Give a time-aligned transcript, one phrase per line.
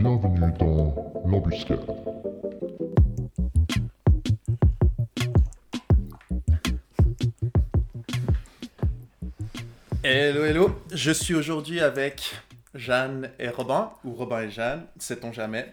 [0.00, 1.78] Bienvenue dans l'embuscade.
[10.02, 10.70] Hello, hello.
[10.90, 12.34] Je suis aujourd'hui avec
[12.74, 15.70] Jeanne et Robin, ou Robin et Jeanne, sait-on jamais.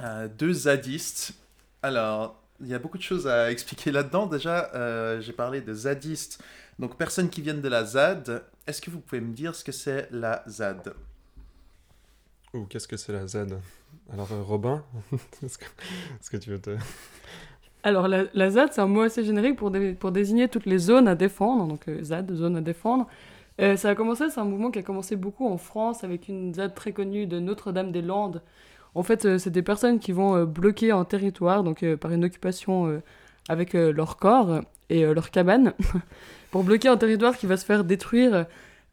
[0.00, 1.34] Euh, deux zadistes.
[1.82, 4.24] Alors, il y a beaucoup de choses à expliquer là-dedans.
[4.24, 6.42] Déjà, euh, j'ai parlé de zadistes,
[6.78, 8.42] donc personnes qui viennent de la ZAD.
[8.66, 10.94] Est-ce que vous pouvez me dire ce que c'est la ZAD
[12.54, 13.60] Ou qu'est-ce que c'est la ZAD
[14.12, 14.82] Alors, euh, Robin,
[15.44, 15.58] est-ce
[16.30, 16.76] que, tu veux te...
[17.82, 21.08] Alors, la, la ZAD, c'est un mot assez générique pour, pour désigner toutes les zones
[21.08, 21.66] à défendre.
[21.66, 23.06] Donc, euh, ZAD, zone à défendre.
[23.60, 26.54] Euh, ça a commencé, c'est un mouvement qui a commencé beaucoup en France avec une
[26.54, 28.42] ZAD très connue de Notre-Dame-des-Landes.
[28.94, 33.00] En fait, euh, c'est des personnes qui vont bloquer un territoire, donc par une occupation
[33.48, 35.72] avec leur corps et leur cabane,
[36.50, 38.46] pour bloquer un territoire qui va se faire détruire.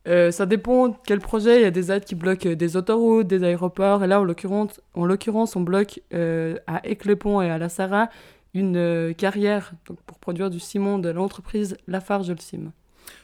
[0.08, 1.58] Euh, ça dépend de quel projet.
[1.58, 4.04] Il y a des ZAD qui bloquent euh, des autoroutes, des aéroports.
[4.04, 8.10] Et là, en l'occurrence, en l'occurrence on bloque euh, à Aix-les-Ponts et à La Sarraz
[8.54, 12.72] une euh, carrière donc, pour produire du ciment de l'entreprise Lafarge Holcim.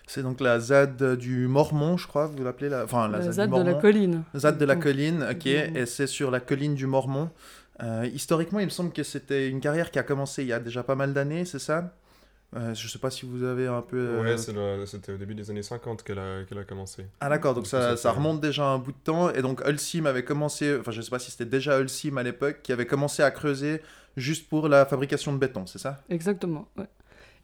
[0.06, 2.84] C'est donc la ZAD du Mormon, je crois, vous l'appelez la...
[2.84, 4.23] Enfin, la, La ZAD, ZAD de la colline.
[4.36, 4.80] ZAD de la Mm.
[4.80, 5.75] colline, ok, Mormon.
[5.75, 7.30] et c'est sur la colline du Mormon.
[8.14, 10.84] Historiquement, il me semble que c'était une carrière qui a commencé il y a déjà
[10.84, 11.94] pas mal d'années, c'est ça?
[12.56, 13.98] Euh, Je sais pas si vous avez un peu...
[13.98, 17.06] euh, Ouais, c'est le- c'était au début des années 50 qu'elle a, qu'elle a commencé.
[17.20, 20.23] Ah d'accord, donc Donc, ça, remonte déjà un bout de temps, et donc Holcim avait
[20.23, 23.31] commencé, enfin je sais pas si c'était déjà Holcim à l'époque, qui avait commencé à
[23.31, 23.81] creuser
[24.18, 26.02] juste pour la fabrication de béton, c'est ça?
[26.09, 26.68] Exactement.
[26.78, 26.86] ouais.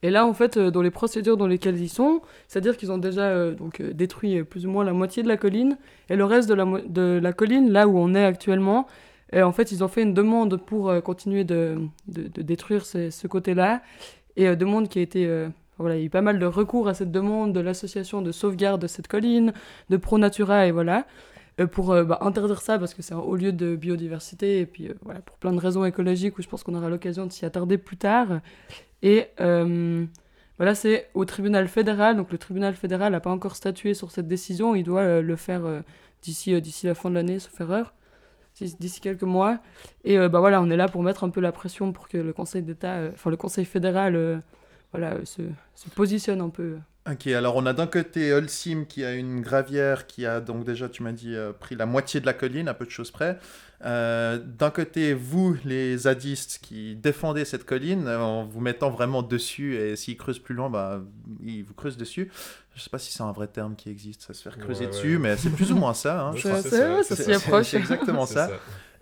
[0.01, 2.97] Et là, en fait, euh, dans les procédures dans lesquelles ils sont, c'est-à-dire qu'ils ont
[2.99, 5.77] déjà euh, donc, euh, détruit plus ou moins la moitié de la colline,
[6.09, 8.87] et le reste de la, mo- de la colline, là où on est actuellement,
[9.33, 12.85] euh, en fait, ils ont fait une demande pour euh, continuer de, de, de détruire
[12.85, 13.81] ces- ce côté-là,
[14.35, 15.25] et euh, demande qui a été...
[15.25, 18.21] euh, voilà, il y a eu pas mal de recours à cette demande de l'association
[18.21, 19.53] de sauvegarde de cette colline,
[19.89, 21.07] de ProNatura, et voilà,
[21.59, 24.91] euh, pour bah, interdire ça parce que c'est un haut lieu de biodiversité, et puis
[25.03, 27.77] voilà, pour plein de raisons écologiques où je pense qu'on aura l'occasion de s'y attarder
[27.77, 28.41] plus tard.
[29.01, 29.27] Et
[30.57, 32.17] voilà, c'est au tribunal fédéral.
[32.17, 34.75] Donc le tribunal fédéral n'a pas encore statué sur cette décision.
[34.75, 35.61] Il doit le faire
[36.21, 37.93] d'ici d'ici la fin de l'année, sauf erreur,
[38.79, 39.59] d'ici quelques mois.
[40.03, 42.17] Et euh, bah voilà, on est là pour mettre un peu la pression pour que
[42.17, 44.37] le Conseil d'État, euh, enfin le Conseil fédéral, euh,
[44.91, 45.41] voilà, se,
[45.75, 46.77] se positionne un peu.
[47.09, 50.89] Ok, alors on a d'un côté Holcim qui a une gravière qui a donc déjà,
[50.89, 53.39] tu m'as dit, pris la moitié de la colline, à peu de choses près.
[53.81, 59.95] D'un côté, vous, les zadistes, qui défendez cette colline en vous mettant vraiment dessus, et
[59.95, 61.01] s'ils creusent plus loin, bah,
[61.43, 62.29] ils vous creusent dessus.
[62.79, 64.91] Je sais pas si c'est un vrai terme qui existe, ça se faire creuser Ouais,
[64.91, 65.21] dessus, ouais.
[65.21, 66.27] mais c'est plus ou moins ça.
[66.27, 66.31] hein.
[66.35, 67.67] C'est- ça, ça s'y approche.
[67.67, 68.49] C'est exactement ça.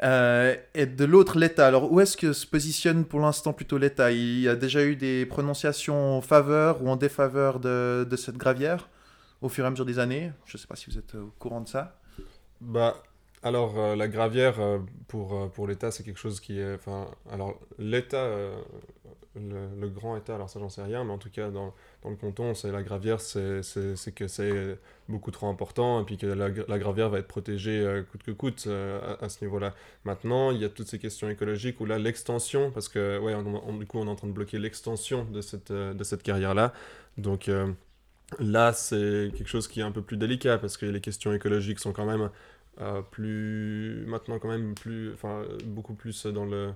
[0.04, 1.68] Euh, et de l'autre, l'État.
[1.68, 4.12] Alors, où est-ce que se positionne pour l'instant plutôt l'État?
[4.12, 8.38] Il y a déjà eu des prononciations en faveur ou en défaveur de, de cette
[8.38, 8.90] gravière
[9.42, 10.32] au fur et à mesure des années?
[10.48, 12.00] Je ne sais pas si vous êtes au courant de ça.
[12.62, 12.96] Bah,
[13.44, 16.74] alors, euh, la gravière, euh, pour, euh, pour l'État, c'est quelque chose qui est...
[16.74, 18.28] Enfin, alors, l'État,
[19.36, 22.16] le, grand État, alors ça, j'en sais rien, mais en tout cas, dans, dans le
[22.16, 23.62] canton, c'est la gravière, c'est
[24.16, 28.24] que c'est beaucoup trop important, et puis que la, la gravière va être protégée coûte
[28.24, 28.68] que coûte
[29.22, 29.76] à, ce niveau-là.
[30.04, 33.78] Maintenant, il y a toutes ces questions écologiques, où là, l'extension, parce que, ouais, on-
[33.78, 36.74] du coup, on est en train de bloquer l'extension de cette, de cette carrière-là,
[37.18, 37.50] donc...
[38.40, 41.80] Là, c'est quelque chose qui est un peu plus délicat parce que les questions écologiques
[41.80, 42.30] sont quand même
[42.82, 46.72] euh, plus maintenant quand même plus, enfin beaucoup plus dans le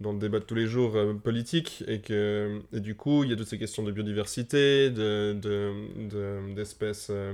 [0.00, 3.30] dans le débat de tous les jours euh, politique et que et du coup il
[3.30, 7.32] y a toutes ces questions de biodiversité, de de- de- d'espèces euh,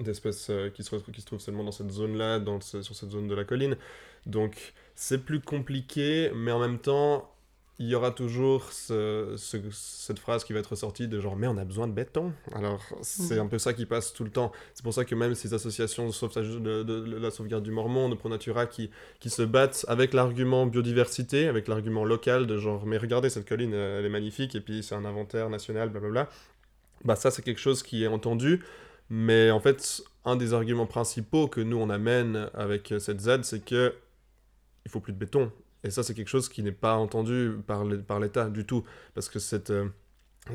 [0.00, 3.34] d'espèces qui se qui se trouvent seulement dans cette zone-là, dans sur cette zone de
[3.34, 3.76] la colline.
[4.26, 7.30] Donc c'est plus compliqué, mais en même temps
[7.78, 11.46] il y aura toujours ce- ce- cette phrase qui va être ressortie de genre mais
[11.46, 12.32] on a besoin de béton.
[12.54, 13.40] Alors c'est Mhm.
[13.42, 14.50] un peu ça qui passe tout le temps.
[14.72, 17.70] C'est pour ça que même ces associations de, sauvetage, de, de- de la sauvegarde du
[17.70, 22.86] Mormon, de ProNatura, qui, qui se battent avec l'argument biodiversité, avec l'argument local de genre
[22.86, 26.30] mais regardez cette colline, elle est magnifique et puis c'est un inventaire national, blablabla.
[27.04, 28.64] Bah ça c'est quelque chose qui est entendu,
[29.10, 33.62] mais en fait un des arguments principaux que nous on amène avec cette Z, c'est
[33.64, 33.94] que
[34.86, 35.52] il faut plus de béton.
[35.84, 37.84] Et ça, c'est quelque chose qui n'est pas entendu par
[38.20, 38.84] l'État du tout.
[39.14, 39.88] Parce que cette, euh,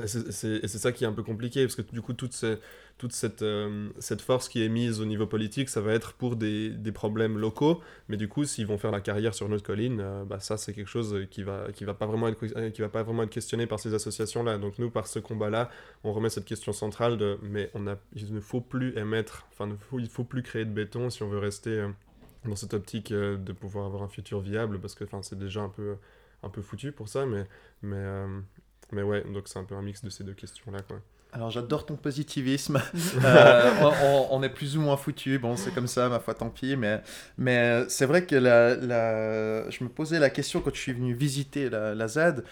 [0.06, 1.64] c'est c'est- et c'est ça qui est un peu compliqué.
[1.66, 2.58] Parce que du coup, toute, ces-
[2.98, 6.36] toute cette, euh, cette force qui est mise au niveau politique, ça va être pour
[6.38, 7.82] des, des problèmes locaux.
[8.08, 10.74] Mais du coup, s'ils vont faire la carrière sur notre colline, euh, bah, ça, c'est
[10.74, 12.46] quelque chose qui va, qui va pas vraiment être,
[12.80, 14.58] va pas vraiment être questionné par ces associations-là.
[14.58, 15.70] Donc nous, par ce combat-là,
[16.04, 19.68] on remet cette question centrale de mais on a, il ne faut plus émettre, enfin,
[19.68, 21.90] ne faut- il faut plus créer de béton si on veut rester euh,
[22.46, 25.62] dans cette optique euh, de pouvoir avoir un futur viable parce que enfin c'est déjà
[25.62, 25.96] un peu
[26.44, 27.46] un peu foutu pour ça mais
[27.84, 28.40] mais euh,
[28.92, 31.00] mais ouais donc c'est un peu un mix de ces deux questions là quoi
[31.34, 32.82] Alors j'adore ton positivisme.
[33.24, 33.72] Euh,
[34.04, 35.38] on, on est plus ou moins foutu.
[35.40, 36.76] Bon, c'est comme ça, ma foi, tant pis.
[36.76, 37.02] Mais,
[37.38, 41.14] mais c'est vrai que la, la- je me posais la question quand je suis venu
[41.14, 42.44] visiter la, la ZAD.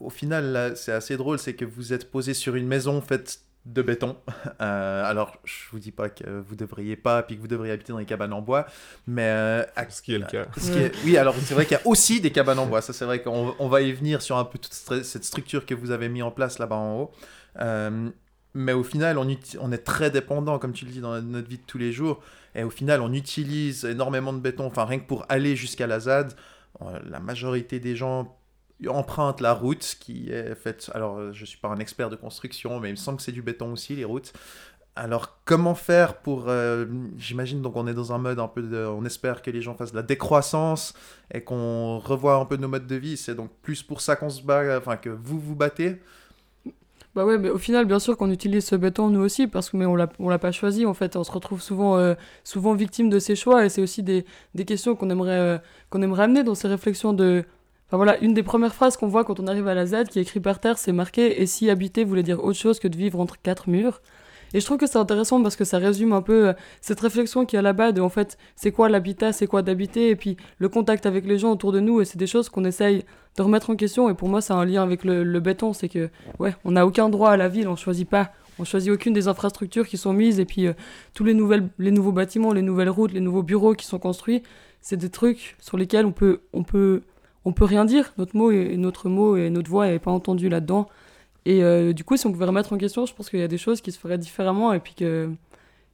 [0.00, 3.40] Au final, là, c'est assez drôle, c'est que vous êtes posé sur une maison faite
[3.66, 4.16] de béton.
[4.60, 7.92] Euh, alors, je vous dis pas que vous devriez pas, puis que vous devriez habiter
[7.92, 8.66] dans des cabanes en bois,
[9.06, 10.46] mais euh, Ce qui est le cas.
[10.58, 12.82] ce qui est- Oui, alors c'est vrai qu'il y a aussi des cabanes en bois.
[12.82, 15.74] Ça, c'est vrai qu'on on va y venir sur un peu toute cette structure que
[15.74, 17.10] vous avez mis en place là-bas en haut.
[17.60, 18.10] Euh,
[18.54, 21.48] mais au final, on, uti- on est très dépendant, comme tu le dis, dans notre
[21.48, 22.20] vie de tous les jours.
[22.54, 24.66] Et au final, on utilise énormément de béton.
[24.66, 26.34] Enfin, rien que pour aller jusqu'à la ZAD,
[26.82, 28.36] euh, la majorité des gens
[28.88, 30.90] empruntent la route qui est faite.
[30.94, 33.32] Alors, euh, je suis pas un expert de construction, mais il me semble que c'est
[33.32, 34.32] du béton aussi, les routes.
[34.96, 36.48] Alors, comment faire pour.
[36.48, 36.84] euh,
[37.16, 38.84] J'imagine, donc, on est dans un mode un peu de.
[38.84, 40.94] On espère que les gens fassent de la décroissance
[41.32, 43.16] et qu'on revoie un peu nos modes de vie.
[43.16, 46.00] C'est donc plus pour ça qu'on se bat, enfin, que vous vous battez?
[47.14, 49.76] Bah ouais, mais au final, bien sûr qu'on utilise ce béton nous aussi, parce que
[49.76, 51.16] mais on l'a pas choisi en fait.
[51.16, 54.24] On se retrouve souvent, euh, souvent victime de ces choix, et c'est aussi des,
[54.54, 57.44] des questions qu'on aimerait, euh, qu'on aimerait amener dans ces réflexions de.
[57.90, 60.20] Enfin voilà, une des premières phrases qu'on voit quand on arrive à la Z, qui
[60.20, 62.96] est écrit par terre, c'est marqué Et si habiter voulait dire autre chose que de
[62.96, 64.00] vivre entre quatre murs?
[64.54, 67.44] Et je trouve que c'est intéressant parce que ça résume un peu euh, cette réflexion
[67.44, 70.36] qu'il y a là-bas de en fait, c'est quoi l'habitat, c'est quoi d'habiter, et puis
[70.58, 73.04] le contact avec les gens autour de nous, et c'est des choses qu'on essaye
[73.36, 74.08] de remettre en question.
[74.08, 76.86] Et pour moi, c'est un lien avec le, le béton, c'est que ouais, on n'a
[76.86, 78.30] aucun droit à la ville, on choisit pas.
[78.60, 80.74] On choisit aucune des infrastructures qui sont mises et puis euh,
[81.14, 84.42] tous les, nouvelles, les nouveaux bâtiments, les nouvelles routes, les nouveaux bureaux qui sont construits,
[84.80, 87.02] c'est des trucs sur lesquels on peut, on peut,
[87.44, 88.12] on peut rien dire.
[88.18, 90.88] Notre mot et notre mot et notre voix n'est pas entendu là-dedans.
[91.46, 93.48] Et euh, du coup, si on pouvait remettre en question, je pense qu'il y a
[93.48, 95.30] des choses qui se feraient différemment et puis que,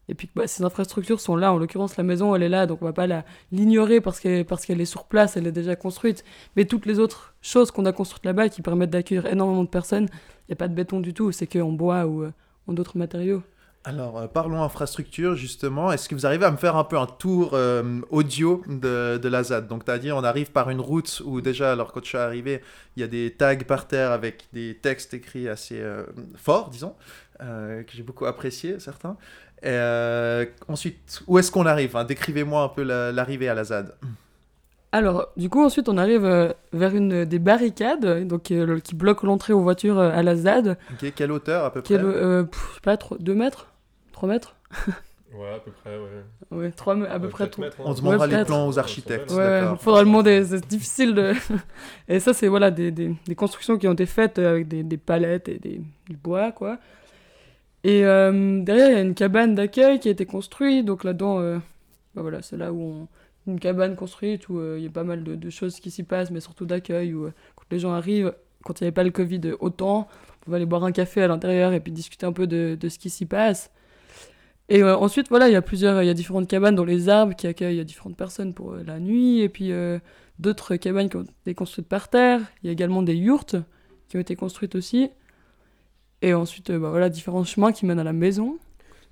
[0.09, 1.53] et puis que bah, ces infrastructures sont là.
[1.53, 3.07] En l'occurrence, la maison, elle est là, donc on va pas
[3.53, 6.25] l'ignorer parce qu'elle parce est sur place, elle est déjà construite.
[6.57, 10.09] Mais toutes les autres choses qu'on a construites là-bas qui permettent d'accueillir énormément de personnes,
[10.11, 12.33] il n'y a pas de béton du tout, c'est qu'en bois ou euh,
[12.67, 13.43] en d'autres matériaux.
[13.89, 15.93] Alors, euh, parlons infrastructure, justement.
[15.93, 19.29] Est-ce que vous arrivez à me faire un peu un tour euh, audio de, de
[19.29, 19.69] la ZAD?
[19.69, 22.19] Donc, tu as dit, on arrive par une route où déjà, alors quand je suis
[22.19, 22.63] arrivé,
[22.97, 26.03] il y a des tags par terre avec des textes écrits assez euh,
[26.35, 26.95] forts, disons,
[27.41, 29.17] euh, que j'ai beaucoup apprécié, certains.
[29.63, 31.97] Et, ensuite, où est-ce qu'on arrive?
[31.97, 33.95] Hein, Décrivez-moi un peu la- l'arrivée à la ZAD.
[34.91, 39.27] Alors, du coup, ensuite, on arrive euh, vers une des barricades donc, euh, qui bloquent
[39.29, 40.77] l'entrée aux voitures euh, à la ZAD,
[41.15, 41.99] Quelle hauteur à peu près?
[42.51, 43.69] pff, pas, 2 mètres?
[44.17, 44.57] 3 mètres
[45.35, 46.59] Ouais, à peu près, ouais.
[46.59, 47.45] Ouais, 3 à peu près.
[47.59, 47.85] mètres, hein.
[47.85, 49.31] On demandera Ouais, les plans aux architectes.
[49.33, 51.35] Ouais, il faudra le demander, c'est difficile de...
[52.09, 54.97] et ça, c'est voilà, des, des, des constructions qui ont été faites avec des, des
[54.97, 56.79] palettes et des, du bois, quoi.
[57.85, 61.41] Et euh, derrière, il y a une cabane d'accueil qui a été construite, donc là-dedans,
[61.41, 61.59] euh,
[62.15, 63.09] bah voilà, c'est là où on...
[63.49, 66.03] Une cabane construite où euh, il y a pas mal de, de choses qui s'y
[66.03, 68.35] passent, mais surtout d'accueil, où euh, quand les gens arrivent,
[68.65, 70.09] quand il n'y avait pas le Covid euh, autant,
[70.41, 72.89] on pouvait aller boire un café à l'intérieur et puis discuter un peu de, de
[72.89, 73.71] ce qui s'y passe.
[74.69, 77.09] Et euh, ensuite, voilà, il y a plusieurs, il y a différentes cabanes dans les
[77.09, 79.99] arbres qui accueillent différentes personnes pour euh, la nuit, et puis euh,
[80.39, 82.41] d'autres cabanes qui ont été construites par terre.
[82.63, 83.57] Il y a également des yourtes
[84.09, 85.11] qui ont été construites aussi.
[86.23, 88.59] Et ensuite, bah, voilà, différents chemins qui mènent à la maison.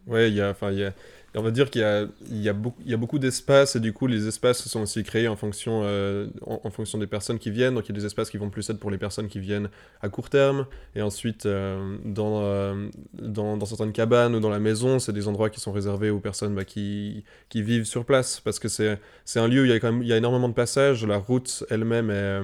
[0.07, 0.93] Ouais, il y a, enfin, il y a,
[1.37, 3.75] on va dire qu'il y a, il y a beaucoup, il y a beaucoup d'espaces
[3.75, 7.39] et du coup, les espaces sont aussi créés en fonction, euh, en, fonction des personnes
[7.39, 7.75] qui viennent.
[7.75, 9.69] Donc, il y a des espaces qui vont plus être pour les personnes qui viennent
[10.01, 10.67] à court terme.
[10.95, 15.27] Et ensuite, euh, dans, euh, dans, dans certaines cabanes ou dans la maison, c'est des
[15.27, 19.01] endroits qui sont réservés aux personnes bah, qui, qui vivent sur place parce que c'est,
[19.25, 21.05] c'est un lieu où il y a quand même, il y a énormément de passages.
[21.05, 22.43] La route elle-même est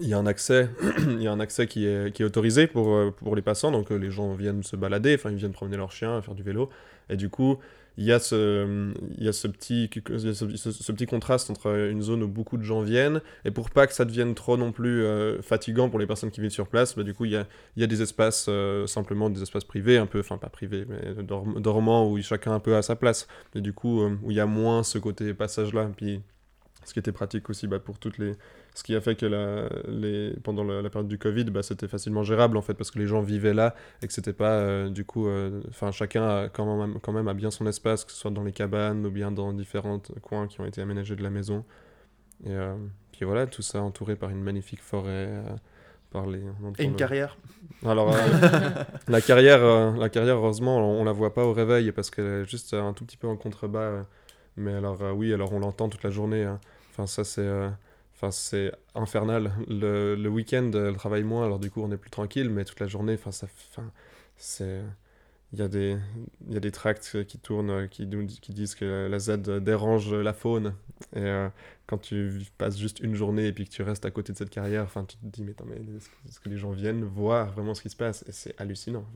[0.00, 0.68] il y a un accès,
[0.98, 3.70] il y a un accès qui est, qui est autorisé pour, euh, pour les passants,
[3.70, 6.42] donc euh, les gens viennent se balader, enfin ils viennent promener leurs chiens, faire du
[6.42, 6.68] vélo,
[7.08, 7.58] et du coup
[7.96, 11.74] il y a ce, il y a ce, petit, ce, ce- ce petit contraste entre
[11.90, 14.70] une zone où beaucoup de gens viennent, et pour pas que ça devienne trop non
[14.70, 17.36] plus euh, fatigant pour les personnes qui vivent sur place, bah, du coup il y
[17.36, 18.48] a, il y a des espaces,
[18.86, 22.60] simplement des espaces privés, un peu, enfin pas privés, mais dorm- dormants, où chacun un
[22.60, 23.26] peu à sa place,
[23.56, 26.20] et du coup où il y a moins ce côté passage-là, puis
[26.84, 28.34] ce qui était pratique aussi bah, pour toutes les
[28.78, 31.88] ce qui a fait que la, les, pendant la, la période du Covid, bah, c'était
[31.88, 34.90] facilement gérable en fait, parce que les gens vivaient là et que c'était pas euh,
[34.90, 35.28] du coup,
[35.68, 38.44] enfin chacun a quand même, quand même a bien son espace, que ce soit dans
[38.44, 41.64] les cabanes ou bien dans différents coins qui ont été aménagés de la maison.
[42.44, 42.74] Et euh,
[43.12, 45.28] puis voilà, tout ça entouré par une magnifique forêt.
[45.28, 45.42] euh,
[46.10, 46.42] par les,
[46.78, 47.36] Et une le- carrière
[47.84, 48.30] Alors euh,
[49.08, 52.26] la carrière, euh, la carrière heureusement, on, on la voit pas au réveil parce qu'elle
[52.26, 53.80] est juste un tout petit peu en contrebas.
[53.80, 54.02] euh,
[54.56, 56.44] mais alors euh, oui, alors on l'entend toute la journée.
[56.44, 56.60] hein.
[56.92, 57.68] Enfin ça c'est, euh,
[58.18, 59.52] enfin c'est infernal.
[59.68, 62.50] Le, le week-end, elle travaille moins, alors du coup on est plus tranquille.
[62.50, 63.90] Mais toute la journée, enfin ça, enfin
[64.36, 64.82] c'est,
[65.52, 65.96] il y a des,
[66.48, 68.08] il y a des tracts qui tournent, qui,
[68.40, 70.74] qui disent que la Z dérange la faune.
[71.14, 71.48] Et euh,
[71.86, 74.50] quand tu passes juste une journée et puis que tu restes à côté de cette
[74.50, 75.76] carrière, tu te dis mais attends mais
[76.26, 78.24] est-ce que, les gens viennent voir vraiment ce qui se passe?
[78.28, 79.06] Et c'est hallucinant.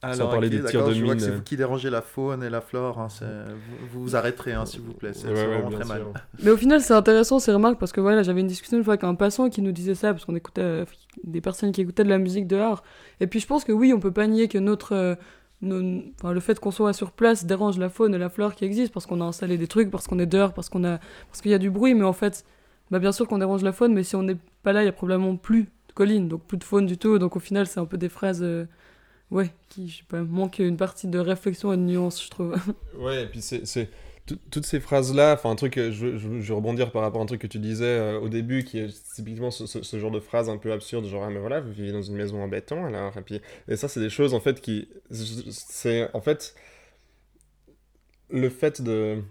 [0.00, 1.90] Alors, parler ok, des tirs d'accord, de je vois que mine, c'est vous qui dérangez
[1.90, 2.98] la faune et la flore.
[3.00, 3.08] hein,
[3.90, 5.12] vous, vous arrêterez, hein, s'il vous plaît.
[5.12, 6.02] C'est Ouais, c'est ouais, vraiment très mal.
[6.42, 8.94] Mais au final, c'est intéressant ces remarques parce que voilà, j'avais une discussion une fois
[8.94, 10.84] avec un passant qui nous disait ça parce qu'on écoutait euh,
[11.24, 12.84] des personnes qui écoutaient de la musique dehors.
[13.20, 15.14] Et puis je pense que oui, on peut pas nier que notre, euh,
[15.62, 18.64] nos- enfin, le fait qu'on soit sur place dérange la faune et la flore qui
[18.64, 21.40] existent parce qu'on a installé des trucs, parce qu'on est dehors, parce qu'on a, parce
[21.42, 21.94] qu'il y a du bruit.
[21.94, 22.44] Mais en fait,
[22.92, 24.88] bah, bien sûr qu'on dérange la faune, mais si on n'est pas là, il y
[24.88, 27.18] a probablement plus de collines, donc plus de faune du tout.
[27.18, 28.64] Donc au final, c'est un peu des phrases, euh,
[29.30, 32.56] ouais, qui je sais pas, manquent une partie de réflexion et de nuance, je trouve.
[32.94, 33.90] Ouais, et puis c'est, c'est
[34.26, 37.26] tout- toutes ces phrases-là, enfin un truc, je, je, je rebondir par rapport à un
[37.26, 40.20] truc que tu disais euh, au début, qui est typiquement ce, ce- ce genre de
[40.20, 42.84] phrase un peu absurde, genre ah mais voilà, vous vivez dans une maison en béton,
[42.86, 46.54] alors et puis et ça c'est des choses en fait qui, c'est en fait
[48.30, 49.22] le fait de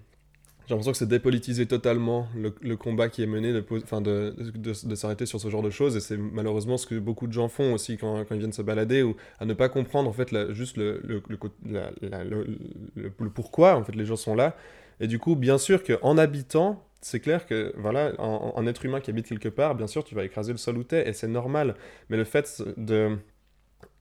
[0.68, 5.26] j'ai l'impression que c'est dépolitiser totalement le, combat qui est mené, de, de, de, s'arrêter
[5.26, 7.98] sur ce genre de choses, et c'est malheureusement ce que beaucoup de gens font aussi
[7.98, 11.02] quand, quand ils viennent se balader, ou à ne pas comprendre en fait juste le,
[11.06, 11.24] le,
[12.96, 14.58] le, pourquoi en fait les gens sont là.
[15.00, 19.10] Et du coup, bien sûr qu'en habitant, c'est clair que voilà, un, être humain qui
[19.10, 21.76] habite quelque part, bien sûr, tu vas écraser le sol où t'es, et c'est normal.
[22.10, 23.18] Mais le fait de,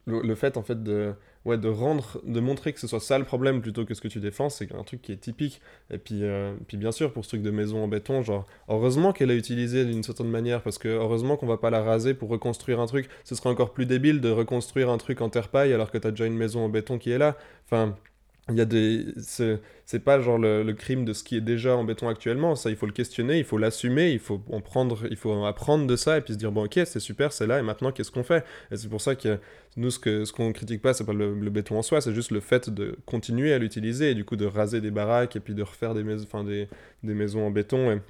[0.07, 1.15] le fait en fait de,
[1.47, 4.09] ouais, de rendre, de montrer que ce soit ça le problème plutôt que ce que
[4.09, 5.61] tu défends, c'est un truc qui est typique.
[5.91, 9.13] Et puis, euh, puis bien sûr, pour ce truc de maison en béton, genre, heureusement
[9.13, 12.29] qu'elle a utilisé d'une certaine manière, parce que heureusement qu'on va pas la raser pour
[12.29, 13.09] reconstruire un truc.
[13.25, 16.11] Ce serait encore plus débile de reconstruire un truc en terre paille alors que t'as
[16.11, 17.37] déjà une maison en béton qui est là.
[17.65, 17.97] Enfin,
[18.49, 19.07] il y a des.
[19.85, 22.55] C'est pas genre le, crime de ce qui est déjà en béton actuellement.
[22.55, 25.87] Ça, il faut le questionner, il faut l'assumer, il faut en prendre, il faut apprendre
[25.87, 28.13] de ça et puis se dire bon, ok, c'est super, c'est là et maintenant qu'est-ce
[28.13, 28.45] qu'on fait?
[28.71, 29.39] Et c'est pour ça que
[29.77, 32.15] nous, ce que ce qu'on critique pas, c'est pas le, le béton en soi, c'est
[32.15, 35.41] juste le fait de continuer à l'utiliser et du coup de raser des baraques et
[35.41, 36.69] puis de refaire des maisons, enfin des,
[37.03, 37.91] des maisons en béton.
[37.93, 38.01] Et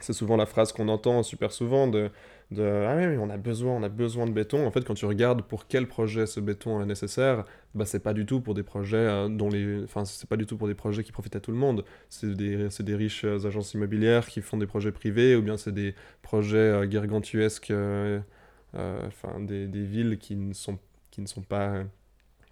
[0.00, 2.10] c'est souvent la phrase qu'on entend super souvent de
[2.52, 4.66] ah oui, on a besoin on a besoin de béton.
[4.66, 8.14] En fait quand tu regardes pour quel projet ce béton est nécessaire bah c'est pas
[8.14, 10.74] du tout pour des projets euh, dont les enfin c'est pas du tout pour des
[10.74, 11.84] projets qui profitent à tout le monde.
[12.08, 15.72] C'est des des riches euh, agences immobilières qui font des projets privés ou bien c'est
[15.72, 17.72] des projets euh, gargantuesques
[19.40, 20.78] des, des villes qui ne sont
[21.10, 21.84] qui ne sont pas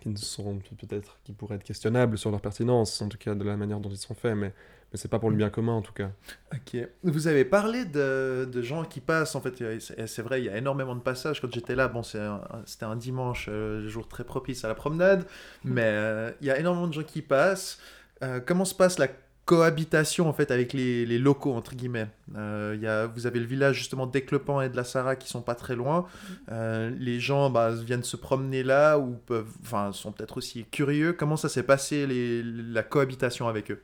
[0.01, 3.45] qui ne sont peut-être qui pourraient être questionnables sur leur pertinence en tout cas de
[3.45, 4.37] la manière dont ils sont faits.
[4.37, 4.53] Mais
[4.95, 6.13] mais c'est pas pour le bien commun en tout cas
[6.53, 6.81] Ok.
[7.03, 10.57] Vous avez parlé de, de gens qui passent, en fait, c'est vrai, il y a
[10.57, 11.41] énormément de passages.
[11.41, 15.27] Quand j'étais là, bon, c'était un dimanche, euh, jour très propice à la promenade,
[15.65, 17.81] mais euh, il y a énormément de gens qui passent.
[18.23, 19.09] Euh, comment se passe la
[19.47, 22.07] cohabitation, en fait, avec les, les locaux, entre guillemets?
[22.37, 25.29] Euh, il y a, Vous avez le village, justement, d'Eclepan et de la Sarah qui
[25.29, 26.07] sont pas très loin.
[26.53, 31.13] Euh, les gens bah, viennent se promener là ou peuvent, enfin, sont peut-être aussi curieux.
[31.15, 33.83] Comment ça s'est passé, les, la cohabitation avec eux?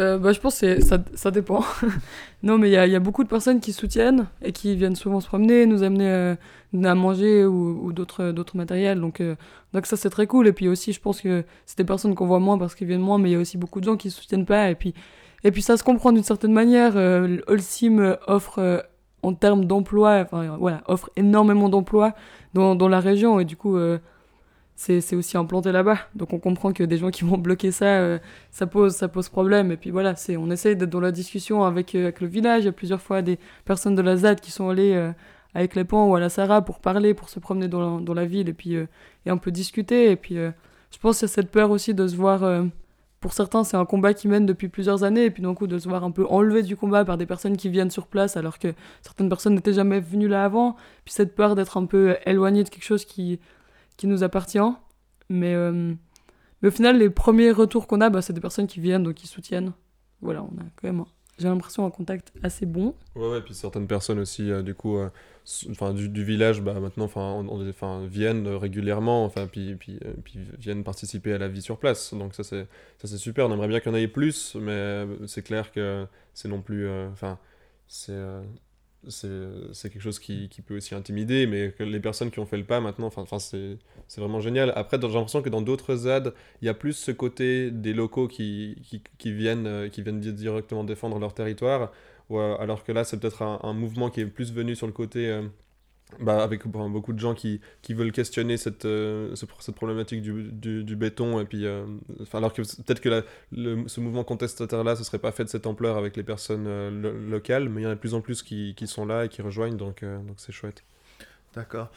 [0.00, 1.62] Euh, bah, je pense que ça, ça dépend.
[2.42, 5.28] non, mais il y a, beaucoup de personnes qui soutiennent et qui viennent souvent se
[5.28, 6.34] promener, nous amener euh,
[6.82, 9.00] à manger ou, d'autres, d'autres matériels.
[9.00, 9.36] Donc, euh,
[9.72, 10.48] donc ça, c'est très cool.
[10.48, 13.00] Et puis aussi, je pense que c'est des personnes qu'on voit moins parce qu'ils viennent
[13.00, 14.70] moins, mais il y a aussi beaucoup de gens qui soutiennent pas.
[14.70, 14.94] Et puis,
[15.44, 16.96] et puis ça se comprend d'une certaine manière.
[16.96, 18.80] Euh, Holcim euh, offre, euh,
[19.22, 22.14] en termes d'emploi, enfin, euh, voilà, offre énormément d'emplois
[22.54, 23.40] dans, dans la région.
[23.40, 23.98] Et du coup, euh,
[24.80, 25.98] c'est, aussi implanté là-bas.
[26.14, 28.18] Donc on comprend que des gens qui vont bloquer ça, euh,
[28.50, 29.70] ça pose, ça pose problème.
[29.70, 32.62] Et puis voilà, c'est, on essaye d'être dans la discussion avec, euh, avec le village.
[32.62, 35.12] Il y a plusieurs fois des personnes de la ZAD qui sont allées euh,
[35.54, 38.14] avec les pans ou à la Sarah pour parler, pour se promener dans la, dans
[38.14, 38.86] la ville et puis euh,
[39.26, 40.10] et un peu discuter.
[40.10, 40.50] Et puis euh,
[40.90, 42.42] je pense qu'il y a cette peur aussi de se voir.
[42.42, 42.64] euh,
[43.20, 45.78] pour certains, c'est un combat qui mène depuis plusieurs années, et puis d'un coup de
[45.78, 48.58] se voir un peu enlevé du combat par des personnes qui viennent sur place, alors
[48.58, 48.68] que
[49.02, 50.74] certaines personnes n'étaient jamais venues là avant.
[51.04, 53.38] Puis cette peur d'être un peu éloigné de quelque chose qui,
[54.00, 54.58] qui nous appartient.
[55.28, 55.92] Mais, euh,
[56.62, 59.14] mais au final, les premiers retours qu'on a, bah, c'est des personnes qui viennent, donc
[59.14, 59.72] qui soutiennent.
[60.22, 61.04] Voilà, on a quand même,
[61.38, 62.94] j'ai l'impression, un contact assez bon.
[63.14, 65.10] Ouais, ouais, puis certaines personnes aussi, euh, du coup, euh,
[65.70, 71.34] enfin, du, village, bah, maintenant, enfin, on- viennent régulièrement, enfin, puis, puis, puis viennent participer
[71.34, 72.14] à la vie sur place.
[72.14, 72.66] Donc ça, c'est,
[73.18, 73.48] super.
[73.48, 76.88] On aimerait bien qu'il y en ait plus, mais c'est clair que c'est non plus,
[77.12, 77.38] enfin,
[77.86, 78.16] c'est,
[79.08, 82.80] c'est, quelque chose qui, peut aussi intimider, mais les personnes qui ont fait le pas
[82.80, 83.78] maintenant, c'est,
[84.18, 84.72] vraiment génial.
[84.76, 88.28] Après, j'ai l'impression que dans d'autres ZAD, il y a plus ce côté des locaux
[88.28, 88.76] qui,
[89.24, 91.92] viennent, euh, directement défendre leur territoire.
[92.30, 94.92] euh, alors que là, c'est peut-être un, un mouvement qui est plus venu sur le
[94.92, 95.42] côté, euh,
[96.18, 100.44] bah, avec beaucoup de gens qui, qui veulent questionner cette, euh, ce- cette problématique du,
[100.82, 101.40] du, béton.
[101.40, 101.84] Et puis, euh,
[102.32, 105.96] alors que peut-être que le- ce mouvement contestataire-là, ce serait pas fait de cette ampleur
[105.96, 108.42] avec les personnes euh, lo- locales, mais il y en a de plus en plus
[108.42, 110.82] qui, qui sont là et qui rejoignent, donc donc c'est chouette.
[111.54, 111.90] D'accord.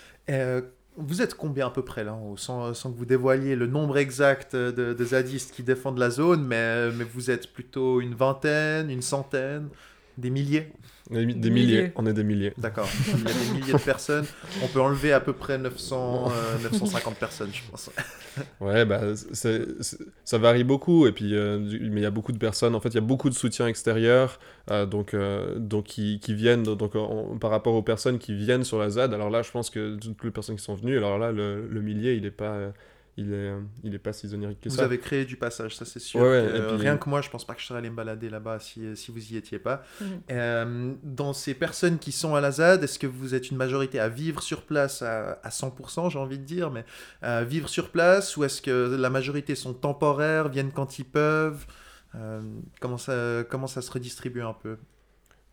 [0.96, 4.56] Vous êtes combien à peu près là, sans, sans que vous dévoiliez le nombre exact
[4.56, 9.02] de, de zadistes qui défendent la zone, mais, mais vous êtes plutôt une vingtaine, une
[9.02, 9.70] centaine?
[10.18, 10.72] Des milliers
[11.10, 11.66] Des, mi- des Des milliers.
[11.78, 11.92] milliers.
[11.96, 12.54] On est des milliers.
[12.58, 12.88] D'accord.
[13.08, 14.26] Il y a des milliers de personnes.
[14.64, 17.90] On peut enlever à peu près 900, euh, 950 personnes, je pense.
[18.60, 19.02] Ouais, bah,
[20.24, 21.06] ça varie beaucoup.
[21.08, 22.74] Et puis, euh, mais il y a beaucoup de personnes.
[22.76, 24.40] En fait, il y a beaucoup de soutien extérieur.
[24.72, 26.64] euh, donc, euh, donc qui, qui viennent.
[26.64, 29.70] Donc, en- par rapport aux personnes qui viennent sur la ZAD, alors là, je pense
[29.70, 32.72] que toutes les personnes qui sont venues, alors là, le, le millier, il est pas.
[33.18, 34.84] Euh, il est, euh, il est pas si onirique que Vous ça.
[34.86, 36.20] avez créé du passage, ça c'est sûr.
[36.22, 37.80] Ouais, ouais, que, et euh, puis- Rien que moi, je pense pas que je serais
[37.80, 39.84] allé me balader là-bas si, si vous y étiez pas.
[40.02, 40.08] Mhm.
[40.32, 44.00] Euh, dans ces personnes qui sont à la ZAD, est-ce que vous êtes une majorité
[44.00, 46.86] à vivre sur place à, à 100%, j'ai envie de dire, mais
[47.22, 51.66] à vivre sur place ou est-ce que la majorité sont temporaires, viennent quand ils peuvent?
[52.16, 52.42] Euh,
[52.80, 54.78] comment, ça, comment ça se redistribue un peu?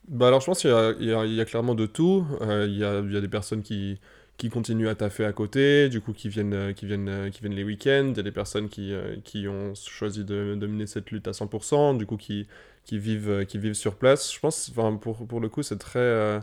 [0.09, 2.27] Bah alors je pense qu'il y a, il y y a clairement de tout.
[2.41, 4.01] Euh, il, y a, il y a des personnes qui,
[4.41, 7.41] qui continuent à taffer à côté, du coup qui viennent, euh, qui viennent, euh, qui
[7.43, 8.09] viennent les week-ends.
[8.09, 11.29] Il y a des personnes qui, euh, qui ont choisi de, de mener cette lutte
[11.29, 12.47] à 100%, du coup qui,
[12.85, 14.33] qui, vivent, qui vivent sur place.
[14.33, 16.41] Je pense, enfin, pour, pour le coup, c'est très...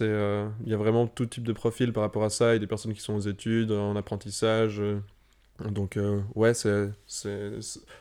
[0.00, 2.50] il y a vraiment tout type de profil par rapport à ça.
[2.50, 4.80] Il y a des personnes qui sont aux études, en apprentissage.
[5.70, 5.98] donc
[6.36, 6.90] ouais, c'est,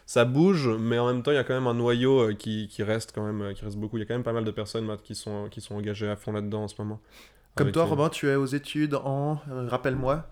[0.05, 2.83] ça bouge, mais en même temps, il y a quand même un noyau qui, qui
[2.83, 3.97] reste quand même, qui reste beaucoup.
[3.97, 6.15] Il y a quand même pas mal de personnes qui sont, qui sont engagées à
[6.15, 7.01] fond là-dedans en ce moment.
[7.57, 9.39] Comme toi, Robin, tu es aux études en.
[9.51, 10.27] euh, Rappelle-moi.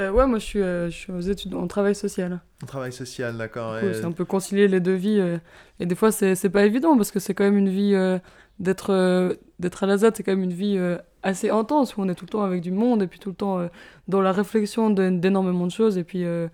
[0.00, 2.40] Euh, ouais, moi je suis, euh, je suis aux études en travail social.
[2.62, 3.78] En travail social, d'accord.
[3.78, 5.20] Et- C'est un peu concilier les deux vies.
[5.20, 5.38] euh,
[5.78, 7.94] et des fois, c'est c'est pas évident parce que c'est quand même une vie.
[7.94, 8.18] euh,
[8.60, 12.02] D'être euh, d'être à la ZAD, c'est quand même une vie euh, assez intense où
[12.02, 13.66] on est tout le temps avec du monde et puis tout le temps euh,
[14.06, 15.98] dans la réflexion d'énormément de choses.
[15.98, 16.46] Et puis, euh,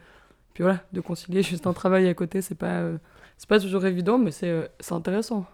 [0.55, 2.97] puis voilà, de concilier juste un travail à côté, c'est pas, euh,
[3.37, 5.45] c'est pas toujours évident, mais c'est euh, c'est intéressant.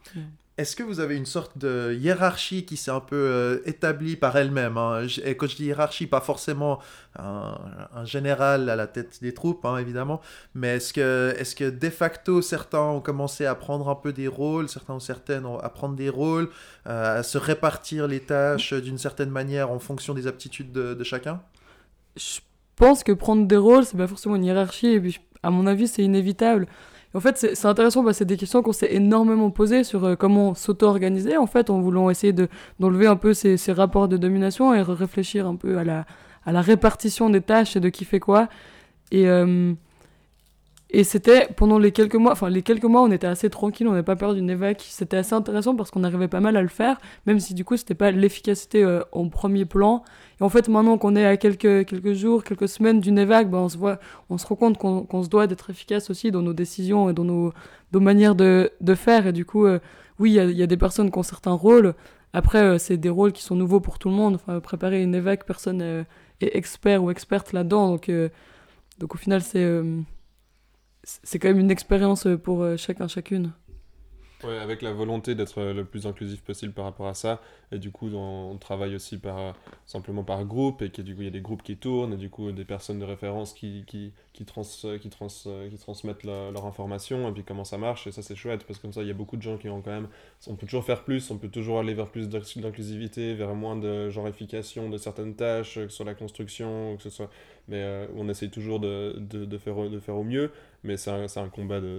[0.58, 4.36] Est-ce que vous avez une sorte de hiérarchie qui s'est un peu euh, établie par
[4.36, 5.06] elle-même hein?
[5.22, 6.78] Et quand je dis hiérarchie, pas forcément
[7.18, 7.58] un,
[8.06, 10.22] général à la tête des troupes, hein, évidemment,
[10.54, 14.28] mais est-ce que, est que de facto certains ont commencé à prendre un peu des
[14.28, 16.48] rôles, certains ou certaines ont à prendre des rôles,
[16.86, 21.42] euh, à se répartir les tâches d'une certaine manière en fonction des aptitudes de, chacun?
[22.16, 22.40] Je
[22.76, 25.86] pense que prendre des rôles, c'est pas forcément une hiérarchie, et puis à mon avis,
[25.86, 26.66] c'est inévitable.
[27.14, 30.16] En fait, c'est intéressant, parce que c'est des questions qu'on s'est énormément posées sur euh,
[30.16, 32.48] comment s'auto-organiser, en fait, en voulant essayer de-
[32.78, 36.04] d'enlever un peu ces, ces rapports de domination et réfléchir un peu à la,
[36.44, 38.48] à la répartition des tâches et de qui fait quoi.
[39.12, 39.72] Et, euh,
[40.90, 43.90] et c'était pendant les quelques mois, enfin les quelques mois, on était assez tranquille, on
[43.90, 44.84] n'avait pas peur d'une évac.
[44.88, 47.76] C'était assez intéressant parce qu'on arrivait pas mal à le faire, même si du coup
[47.76, 50.04] c'était pas l'efficacité euh, en premier plan.
[50.40, 53.58] Et en fait, maintenant qu'on est à quelques, quelques jours, quelques semaines d'une évac, ben,
[53.58, 53.98] on, se voit,
[54.30, 57.24] on se rend compte qu'on se doit d'être efficace aussi dans nos décisions et dans
[57.24, 57.52] nos,
[57.92, 59.26] manières de, de faire.
[59.26, 59.80] Et du coup, euh,
[60.20, 61.94] oui, il y a, des personnes qui ont certains rôles.
[62.32, 64.36] Après, euh, c'est des rôles qui sont nouveaux pour tout le monde.
[64.36, 67.90] Enfin, préparer une évac, personne est expert ou experte là-dedans.
[67.90, 68.10] Donc,
[68.98, 69.82] donc au final, c'est
[71.06, 73.52] c'est quand même une expérience pour euh, chacun, chacune.
[74.44, 77.40] Ouais, avec la volonté d'être euh, le plus inclusif possible par rapport à ça.
[77.72, 79.52] Et du coup, on, travaille aussi par, euh,
[79.86, 80.82] simplement par groupe.
[80.82, 82.12] Et du coup, il y a des groupes qui tournent.
[82.12, 84.62] Et du coup, des personnes de référence qui, qui, qui, trans,
[85.00, 87.26] qui, trans, euh, qui transmettent leur information.
[87.30, 88.06] Et puis, comment ça marche.
[88.08, 88.64] Et ça, c'est chouette.
[88.64, 90.08] Parce que comme ça, il y a beaucoup de gens qui ont quand même.
[90.46, 91.30] On peut toujours faire plus.
[91.30, 95.76] On peut toujours aller vers plus d'inc- d'inclusivité, vers moins de genrification de certaines tâches,
[95.76, 97.30] que ce soit la construction, que ce soit.
[97.68, 100.52] Mais euh, on essaye toujours de, de, de, faire, de faire au mieux.
[100.84, 101.98] Mais c'est un, un combat de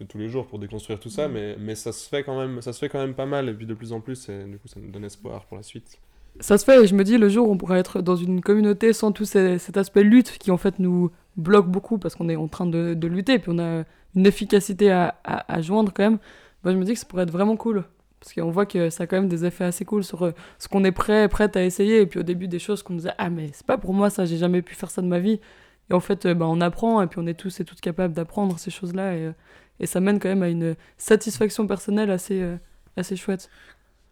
[0.00, 2.60] de tous les jours pour déconstruire tout ça, mais, mais ça, se fait quand même,
[2.62, 4.58] ça se fait quand même pas mal, et puis de plus en plus, et du
[4.58, 5.98] coup ça nous donne espoir pour la suite.
[6.40, 8.40] Ça se fait et je me dis le jour où on pourra être dans une
[8.40, 12.28] communauté sans tout ces- cet aspect lutte qui en fait nous bloque beaucoup parce qu'on
[12.28, 13.84] est en train de, de lutter et puis on a
[14.16, 16.18] une efficacité à, à, à joindre quand même,
[16.64, 17.84] bah, je me dis que ça pourrait être vraiment cool.
[18.18, 20.66] Parce qu'on voit que ça a quand même des effets assez cool sur euh, ce
[20.66, 22.00] qu'on est prêt, prête à essayer.
[22.00, 24.08] Et puis au début, des choses qu'on nous disait Ah, mais c'est pas pour moi
[24.08, 25.40] ça, j'ai jamais pu faire ça de ma vie.
[25.90, 28.14] Et en fait, euh, bah, on apprend et puis on est tous et toutes capables
[28.14, 29.14] d'apprendre ces choses-là.
[29.16, 29.32] Et, euh,
[29.80, 32.56] et ça mène quand même à une satisfaction personnelle assez, euh,
[32.96, 33.48] assez chouette.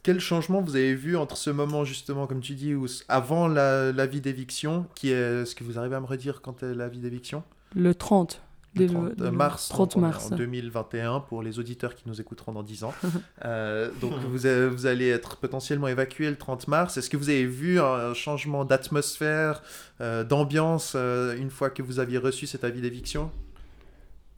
[0.02, 3.92] Quel changement vous avez vu entre ce moment, justement, comme tu dis, où, avant la,
[3.92, 6.88] la vie d'éviction, qui est ce que vous arrivez à me redire quand est la
[6.88, 7.44] vie d'éviction?
[7.74, 8.42] Le 30.
[8.74, 10.32] Le dès 30 dès mars, 30 donc on est mars.
[10.32, 12.94] en 2021 pour les auditeurs qui nous écouteront dans 10 ans.
[13.44, 16.96] Euh, donc vous, avez- vous allez être potentiellement évacué le 30 mars.
[16.96, 19.62] Est-ce que vous avez vu un changement d'atmosphère,
[20.00, 23.30] euh, d'ambiance euh, une fois que vous aviez reçu cet avis d'éviction?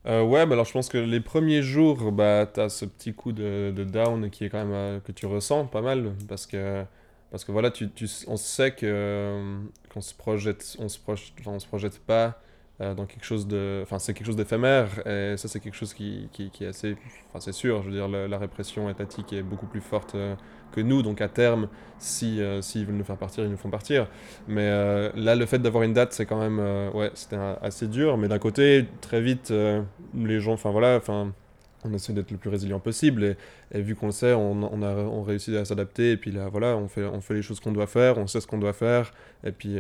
[0.07, 3.73] Euh, ouais, alors je pense que les premiers jours, bah, t'as ce petit coup de,
[3.75, 6.85] de down qui est quand même, euh, que tu ressens pas mal, parce que,
[7.31, 9.59] parce que voilà, tu, tu, on sait que, euh,
[9.91, 10.13] qu'on se
[10.79, 12.39] on se projette, on se projette pas
[12.81, 16.29] dans quelque chose de, enfin c'est quelque chose d'éphémère, et ça c'est quelque chose qui,
[16.33, 16.97] qui, est assez,
[17.29, 20.17] enfin c'est sûr, je veux dire, la, la répression étatique est beaucoup plus forte
[20.75, 23.71] que nous, donc à terme, si, euh, s'ils veulent nous faire partir, ils nous font
[23.71, 24.09] partir.
[24.49, 27.87] Mais euh, là, le fait d'avoir une date, c'est quand même, euh, ouais, c'était assez
[27.87, 28.19] dur.
[28.19, 29.83] Mais d'un côté, très vite, euh,
[30.15, 31.33] les gens, enfin voilà, enfin,
[31.85, 33.37] on essaie d'être le plus résilient possible
[33.73, 36.77] et, vu qu'on le sait, on, a on réussit à s'adapter et puis là voilà,
[36.79, 39.13] on fait, on fait les choses qu'on doit faire, on sait ce qu'on doit faire
[39.45, 39.77] et puis,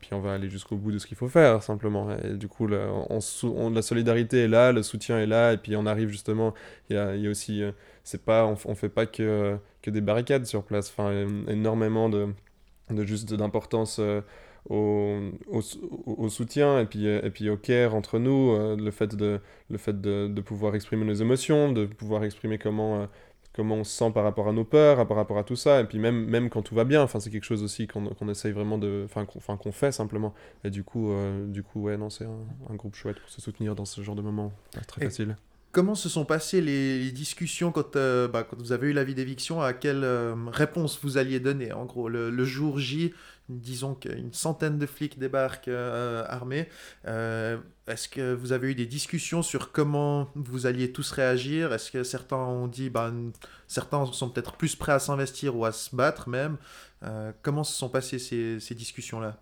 [0.00, 2.08] puis on va aller jusqu'au bout de ce qu'il faut faire simplement.
[2.24, 5.84] Et du coup, là, la solidarité est là, le soutien est là et puis on
[5.84, 6.54] arrive justement,
[6.88, 7.62] il y a, aussi,
[8.04, 11.12] c'est pas, on, on fait pas que, que des barricades sur place, enfin
[11.48, 12.28] énormément de,
[12.90, 13.98] de juste d'importance.
[14.00, 14.20] euh,
[14.68, 15.60] au,
[16.06, 19.40] au, soutien et puis, euh, et puis au care entre nous, euh, le fait de,
[19.70, 23.06] le fait de, de pouvoir exprimer nos émotions, de pouvoir exprimer comment, euh,
[23.52, 25.84] comment on se sent par rapport à nos peurs, par rapport à tout ça, et
[25.84, 28.52] puis même, même quand tout va bien, enfin, c'est quelque chose aussi qu'on qu'on essaye
[28.52, 29.02] vraiment de...
[29.04, 30.32] Enfin, qu'on enfin, qu'on fait simplement.
[30.64, 32.38] Et du coup, euh, du coup ouais, non, c'est un,
[32.70, 34.52] un groupe chouette pour se soutenir dans ce genre de moment.
[34.74, 35.36] Pas très Et- facile.
[35.72, 39.62] Comment se sont passées les, discussions quand, euh, bah, quand vous avez eu l'avis d'éviction?
[39.62, 41.72] À quelle euh, réponse vous alliez donner?
[41.72, 43.14] En gros, le, jour J,
[43.48, 46.68] disons qu'une centaine de flics débarquent euh, armés.
[47.06, 51.72] Est-ce que vous avez eu des discussions sur comment vous alliez tous réagir?
[51.72, 53.32] Est-ce que certains ont dit, ben,
[53.66, 56.58] certains sont peut-être plus prêts à s'investir ou à se battre même?
[57.40, 59.40] Comment se sont passées ces, discussions-là?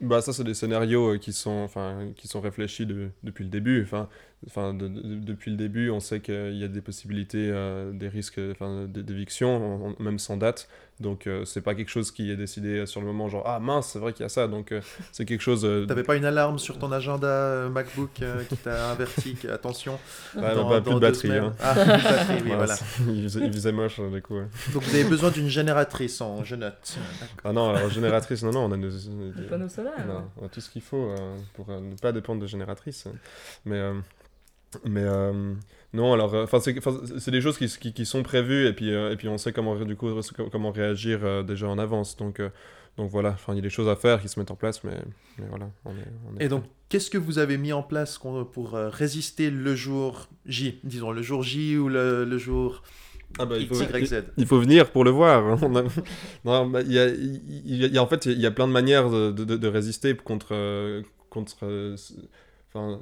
[0.00, 3.80] Bah ça c'est des scénarios qui sont enfin qui sont réfléchis de- depuis le début.
[3.84, 4.08] Enfin
[4.46, 8.08] enfin de- de- depuis le début on sait qu'il y a des possibilités euh, des
[8.08, 10.68] risques enfin d'éviction on- on- même sans date
[11.00, 13.88] donc euh, c'est pas quelque chose qui est décidé sur le moment genre ah mince
[13.92, 14.80] c'est vrai qu'il y a ça donc euh,
[15.12, 18.56] c'est quelque chose euh, T'avais pas une alarme sur ton agenda euh, MacBook euh, qui
[18.56, 19.98] t'a averti que, attention
[20.36, 21.52] Ah, dans- non, pas dans plus de batterie hein.
[21.60, 22.74] Ah, plus de batterie, oui, Ouais, voilà.
[23.08, 24.46] il, faisait, il faisait moche euh, du coup ouais.
[24.72, 26.96] Donc vous avez besoin d'une génératrice en je note.
[27.44, 29.92] ah non alors génératrice non non on a nos- des- Les panneaux solaires.
[30.06, 31.16] On a, on a tout ce qu'il faut euh,
[31.54, 33.08] pour euh, ne pas dépendre de génératrices.
[33.64, 33.94] Mais, euh,
[34.84, 35.54] mais euh,
[35.92, 39.12] non, alors, euh, enfin, c'est des choses qui, qui, qui sont prévues et puis, euh,
[39.12, 40.10] et puis on sait comment, du coup,
[40.50, 42.16] comment réagir déjà en avance.
[42.16, 42.40] Donc,
[42.96, 44.96] donc voilà, il y a des choses à faire qui se mettent en place, mais,
[45.38, 45.68] mais voilà.
[45.84, 45.94] On est,
[46.32, 48.18] on est Et donc, qu'est-ce que vous avez mis en place
[48.52, 52.82] pour résister le jour J Disons le jour J ou le, le jour
[53.38, 53.74] Ah bah, il faut.
[54.36, 55.58] Il faut venir pour le voir.
[55.62, 55.82] On a-
[56.44, 59.10] non, bah, il y a, y y en fait, il y a plein de manières
[59.10, 61.94] de, de- de résister contre, contre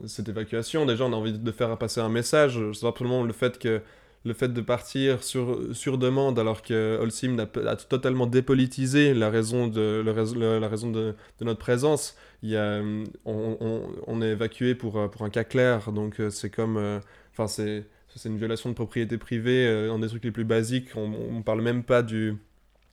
[0.06, 0.87] cette évacuation.
[0.87, 2.58] Déjà, on a envie de faire passer un message.
[2.72, 3.80] C'est simplement le fait que
[4.24, 10.02] le fait de partir sur, demande alors que Holcim a, totalement dépolitisé la raison de,
[10.04, 12.16] la raison de, notre présence.
[12.44, 16.76] Hum, on, est évacué pour, euh, pour un cas clair, donc euh, c'est comme...
[16.76, 16.98] euh,
[17.32, 20.88] Enfin, c'est c'est une violation de propriété privée euh, dans des trucs les plus basiques.
[20.96, 22.37] On, on parle même pas du,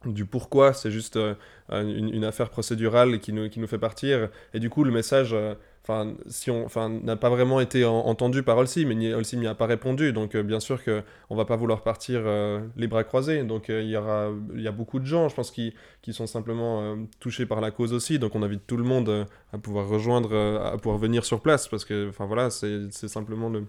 [0.06, 1.36] du pourquoi, c'est juste euh,
[1.70, 4.30] une, affaire procédurale qui nous, qui nous fait partir.
[4.54, 8.00] Et du coup, le message, euh, enfin, si on, enfin, n'a pas vraiment été en-
[8.06, 10.14] entendu par Holcim, mais Holcim n'y a pas répondu.
[10.14, 13.44] Donc, euh, bien sûr que on va pas vouloir partir euh, les bras croisés.
[13.44, 16.14] Donc, euh, il y aura, il y a beaucoup de gens, je pense, qui, qui
[16.14, 18.20] sont simplement touchés par la cause aussi.
[18.20, 21.86] Donc, on invite tout le monde à pouvoir rejoindre, à pouvoir venir sur place, parce
[21.86, 23.66] que, enfin, voilà, c'est simplement le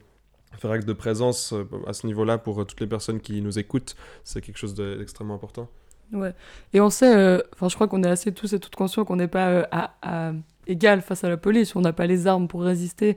[0.59, 1.55] faire acte de présence
[1.87, 3.95] à ce niveau-là pour toutes les personnes qui nous écoutent,
[4.25, 5.69] c'est quelque chose de- d'extrêmement important.
[6.13, 6.35] Ouais.
[6.73, 9.29] Et on sait, enfin, je crois qu'on est assez tous et toutes conscients qu'on n'est
[9.29, 10.33] pas à
[10.67, 13.17] égal face à la police, on n'a pas les armes pour résister,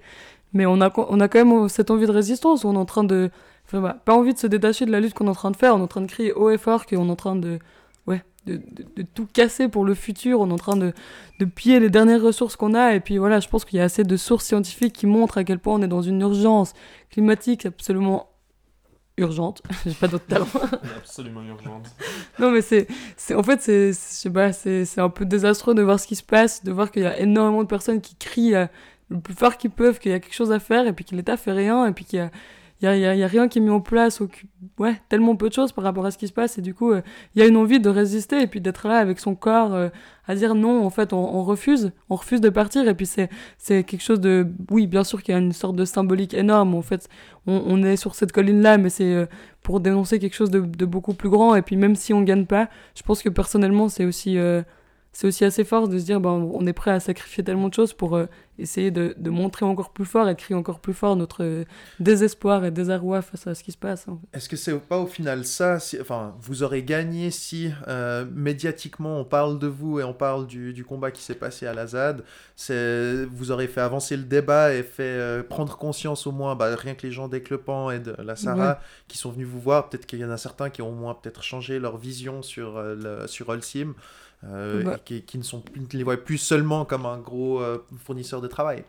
[0.54, 3.04] mais on a, on a quand même cette envie de résistance, on est en train
[3.04, 3.30] de.
[3.66, 5.76] Enfin, pas envie de se détacher de la lutte qu'on est en train de faire,
[5.76, 7.60] on est en train de crier haut et fort qu'on est en train de.
[8.08, 10.92] Ouais, de, de- de tout casser pour le futur, on est en train de,
[11.40, 13.86] de piller les dernières ressources qu'on a, et puis voilà, je pense qu'il y a
[13.86, 16.74] assez de sources scientifiques qui montrent à quel point on est dans une urgence
[17.10, 18.28] climatique absolument
[19.18, 20.48] urgente, j'ai pas d'autre talent.
[20.98, 21.88] Absolument urgente.
[22.40, 25.76] Non, mais c'est, c'est, en fait, c'est, je sais pas, c'est, c'est un peu désastreux
[25.76, 28.16] de voir ce qui se passe, de voir qu'il y a énormément de personnes qui
[28.16, 28.66] crient euh,
[29.10, 31.16] le plus fort qu'ils peuvent qu'il y a quelque chose à faire, et puis que
[31.16, 32.32] l'État fait rien, et puis qu'il y a,
[32.84, 34.22] il y a, y a- rien qui est mis en place,
[34.78, 36.92] ouais, tellement peu de choses par rapport à ce qui se passe, et du coup,
[36.92, 37.02] euh,
[37.34, 39.90] il y a une envie de résister, et puis d'être là avec son corps, euh,
[40.28, 43.30] à dire non, en fait, on, refuse, on refuse de partir, et puis c'est,
[43.84, 46.82] quelque chose de, oui, bien sûr qu'il y a une sorte de symbolique énorme, en
[46.82, 47.08] fait,
[47.48, 49.26] on, est sur cette colline-là, mais c'est euh,
[49.62, 52.46] pour dénoncer quelque chose de, de beaucoup plus grand, et puis même si on gagne
[52.46, 54.38] pas, je pense que personnellement, c'est aussi,
[55.14, 57.74] c'est aussi assez fort de se dire, ben, on est prêt à sacrifier tellement de
[57.74, 58.26] choses pour euh,
[58.58, 61.66] essayer de, de montrer encore plus fort et de crier encore plus fort notre euh,
[62.00, 64.08] désespoir et désarroi face à ce qui se passe.
[64.08, 64.38] en fait.
[64.38, 69.20] Est-ce que c'est pas au final ça si- Enfin, vous aurez gagné si euh, médiatiquement
[69.20, 71.86] on parle de vous et on parle du, du combat qui s'est passé à la
[71.88, 72.24] ZAD.
[72.56, 76.96] C'est, vous aurez fait avancer le débat et fait prendre conscience au moins, bah, rien
[76.96, 79.90] que les gens d'Eclepan et de la Sarah qui sont venus vous voir.
[79.90, 82.82] Peut-être qu'il y en a certains qui ont au moins peut-être changé leur vision sur
[82.82, 83.94] le, sur Holcim.
[84.46, 84.96] Euh, Bah.
[84.98, 88.42] et qui, qui ne sont ne les voient plus seulement comme un gros euh, fournisseur
[88.42, 88.84] de travail.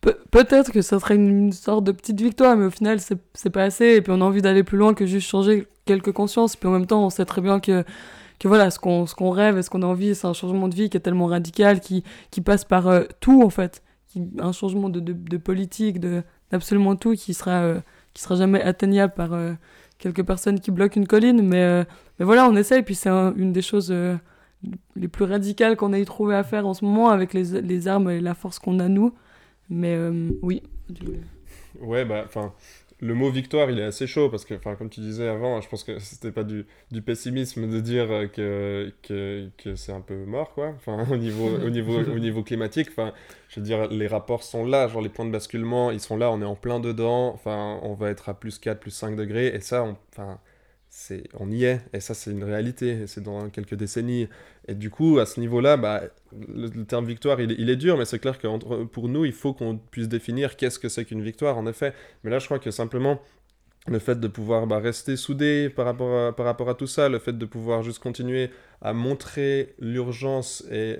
[0.00, 3.50] Pe- Peut-être que ça serait une, sorte de petite victoire, mais au final, c'est c'est
[3.50, 3.86] pas assez.
[3.96, 6.56] Et puis on a envie d'aller plus loin que juste changer quelques consciences.
[6.56, 7.84] Puis en même temps, on sait très bien que,
[8.38, 10.68] que voilà, ce qu'on ce qu'on rêve et ce qu'on a envie, c'est un changement
[10.68, 13.82] de vie qui est tellement radical, qui, qui passe par euh, tout, en fait.
[14.08, 17.74] Qui- un changement de, de, de politique, de- d'absolument tout, qui sera,
[18.14, 19.30] qui sera jamais atteignable par
[19.98, 21.42] quelques personnes qui bloquent une colline.
[21.42, 21.84] Mais,
[22.18, 22.82] mais voilà, on essaye.
[22.82, 23.92] Puis c'est un- une des choses
[24.94, 28.10] les plus radicales qu'on ait trouvé à faire en ce moment avec les, les armes
[28.10, 29.14] et la force qu'on a nous.
[29.70, 30.62] Mais euh, oui.
[31.80, 32.54] Ouais, bah, enfin,
[33.00, 35.68] le mot victoire, il est assez chaud parce que, enfin, comme tu disais avant, je
[35.68, 40.00] pense que c'était pas du, du pessimisme de dire euh, que, que, que c'est un
[40.00, 40.72] peu mort, quoi.
[40.76, 43.12] Enfin, au niveau, au niveau, au niveau climatique, enfin,
[43.48, 46.30] je veux dire, les rapports sont là, genre les points de basculement, ils sont là,
[46.30, 49.48] on est en plein dedans, enfin, on va être à plus 4, plus 5 degrés,
[49.48, 50.38] et ça, on, enfin,
[51.38, 54.28] on y est, et ça, c'est une réalité, c'est dans quelques décennies.
[54.68, 56.02] Et du coup, à ce niveau-là, bah,
[56.48, 59.78] le, terme victoire, il, est- dur, mais c'est clair que pour nous, il faut qu'on
[59.78, 61.92] puisse définir qu'est-ce que c'est qu'une victoire, en effet.
[62.24, 63.20] Mais là, je crois que simplement,
[63.88, 67.08] le fait de pouvoir bah, rester soudé par rapport, à, par rapport à tout ça,
[67.08, 68.50] le fait de pouvoir juste continuer
[68.82, 70.98] à montrer l'urgence et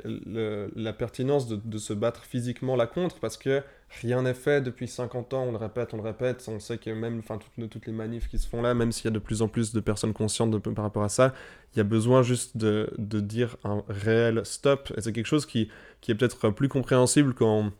[0.77, 3.63] la pertinence de, de se battre physiquement là contre, parce que
[4.01, 6.91] rien n'est fait depuis 50 ans, on le répète, on le répète, on sait que
[6.91, 9.19] même enfin, toutes, toutes les manifs qui se font là, même s'il y a de
[9.19, 11.35] plus en plus de personnes conscientes par rapport à ça,
[11.75, 15.47] il y a besoin juste de, de dire un réel stop, et c'est quelque chose
[15.47, 15.69] qui,
[16.01, 17.71] qui est peut-être plus compréhensible quand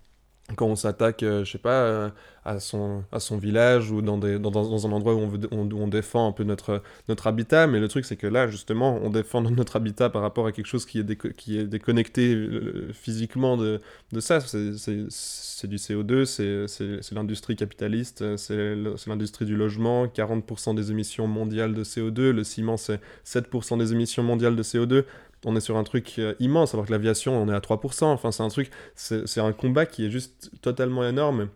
[0.55, 2.11] quand on s'attaque, euh, je sais pas, euh,
[2.45, 5.69] à, son, à son village ou dans, des, dans, un endroit où on, veut, on,
[5.73, 7.67] on défend un peu notre, notre habitat.
[7.67, 10.67] Mais le truc, c'est que là, justement, on défend notre habitat par rapport à quelque
[10.67, 13.81] chose qui est, déco- qui est déconnecté euh, physiquement de,
[14.13, 14.39] de ça.
[14.41, 18.75] C'est du CO2, c'est- l'industrie capitaliste, c'est
[19.07, 24.23] l'industrie du logement, 40% des émissions mondiales de CO2, le ciment, c'est 7% des émissions
[24.23, 25.05] mondiales de CO2
[25.45, 28.05] on est sur un truc euh, immense, alors que l'aviation, on est à 3%.
[28.05, 31.49] Enfin, c'est un truc, c'est un combat qui est juste totalement énorme.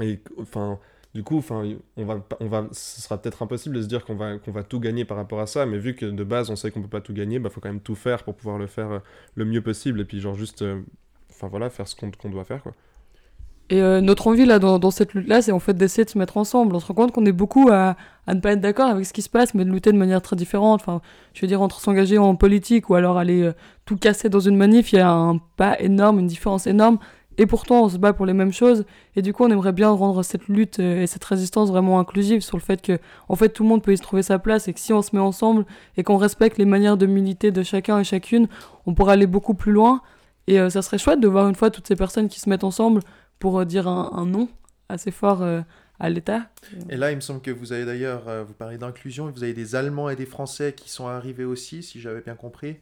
[0.00, 0.78] Et enfin,
[1.14, 1.64] du coup, enfin,
[1.96, 4.62] on va, on va, ce sera peut-être impossible de se dire qu'on va, qu'on va
[4.62, 6.88] tout gagner par rapport à ça, mais vu que de base, on sait qu'on peut
[6.88, 8.98] pas tout gagner, bah, faut quand même tout faire pour pouvoir le faire euh,
[9.34, 10.00] le mieux possible.
[10.00, 10.80] Et puis, genre, juste, euh,
[11.30, 12.74] enfin voilà, faire ce qu'on qu'on doit faire, quoi.
[13.70, 16.36] Et euh, notre envie là dans, cette lutte-là, c'est en fait d'essayer de se mettre
[16.36, 16.74] ensemble.
[16.74, 19.12] On se rend compte qu'on est beaucoup à, à ne pas être d'accord avec ce
[19.12, 20.80] qui se passe, mais de lutter de manière très différente.
[20.82, 21.00] Enfin,
[21.34, 23.52] je veux dire, entre s'engager en politique ou alors aller euh,
[23.84, 26.98] tout casser dans une manif, il y a un pas énorme, une différence énorme.
[27.38, 28.84] Et pourtant, on se bat pour les mêmes choses.
[29.14, 32.40] Et du coup, on aimerait bien rendre cette lutte euh, et cette résistance vraiment inclusive
[32.40, 34.66] sur le fait que, en fait, tout le monde peut y se trouver sa place
[34.66, 35.64] et que si on se met ensemble
[35.96, 38.48] et qu'on respecte les manières de militer de chacun et chacune,
[38.84, 40.02] on pourra aller beaucoup plus loin.
[40.48, 42.64] Et euh, ça serait chouette de voir une fois toutes ces personnes qui se mettent
[42.64, 43.02] ensemble
[43.40, 44.48] pour euh, dire un, un non
[44.88, 45.62] assez fort euh,
[45.98, 46.42] à l'État.
[46.88, 49.52] Et là, il me semble que vous avez d'ailleurs, euh, vous parlez d'inclusion, vous avez
[49.54, 52.76] des Allemands et des Français qui sont arrivés aussi, si j'avais bien compris.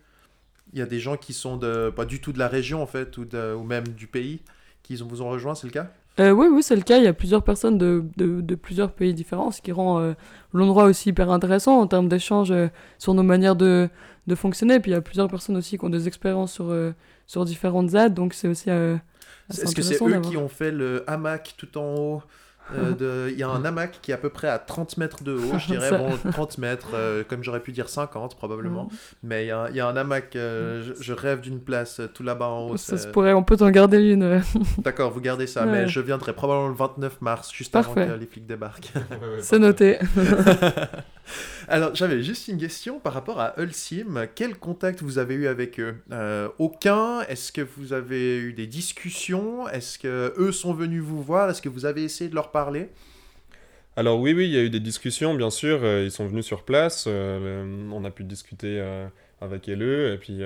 [0.75, 2.87] Il y a des gens qui sont de, pas du tout de la région, en
[2.87, 4.40] fait, ou, de- ou même du pays,
[4.83, 5.90] qui vous ont rejoint, c'est le cas?
[6.21, 6.99] Euh, oui, oui, c'est le cas.
[6.99, 10.14] Il y a plusieurs personnes de, de, de plusieurs pays différents, ce qui rend euh,
[10.53, 12.68] l'endroit aussi hyper intéressant en termes d'échanges euh,
[12.99, 13.88] sur nos manières de,
[14.27, 14.81] de fonctionner.
[14.81, 16.75] Puis il y a plusieurs personnes aussi qui ont des expériences sur,
[17.27, 18.68] sur différentes ZAD, donc c'est aussi
[19.50, 22.22] Est-ce que c'est eux qui ont fait le hamac tout en haut
[22.74, 22.92] euh,
[23.28, 25.32] de- Il y a un hamac qui est à peu près à 30 mètres de
[25.32, 25.90] haut, je dirais.
[25.96, 28.84] Bon, 30 mètres, euh, comme j'aurais pu dire 50 probablement.
[28.84, 28.88] Mm.
[29.22, 31.61] Mais il y, a un- il y a un hamac, euh, je, je rêve d'une
[31.61, 32.76] place tout là-bas en haut.
[32.76, 34.42] Ça c'est- se pourrait, on peut t'en garder une.
[34.78, 35.72] D'accord, vous gardez ça, Ouais.
[35.72, 38.02] mais je viendrai probablement le 29 mars, juste Parfait.
[38.02, 38.92] avant que les flics débarquent.
[39.40, 39.98] c'est noté.
[41.68, 44.26] Alors, j'avais juste une question par rapport à Ulsim.
[44.35, 45.96] Quel contact vous avez eu avec eux?
[46.12, 47.20] Euh, Aucun?
[47.22, 49.68] Est-ce que vous avez eu des discussions?
[49.68, 51.50] Est-ce que eux sont venus vous voir?
[51.50, 52.88] Est-ce que vous avez essayé de leur parler?
[53.96, 55.81] Alors oui, oui, il y a eu des discussions, bien sûr.
[55.83, 57.04] euh, ils sont venus sur place.
[57.07, 58.81] euh, le- on a pu discuter
[59.40, 60.12] avec eux.
[60.14, 60.40] Et puis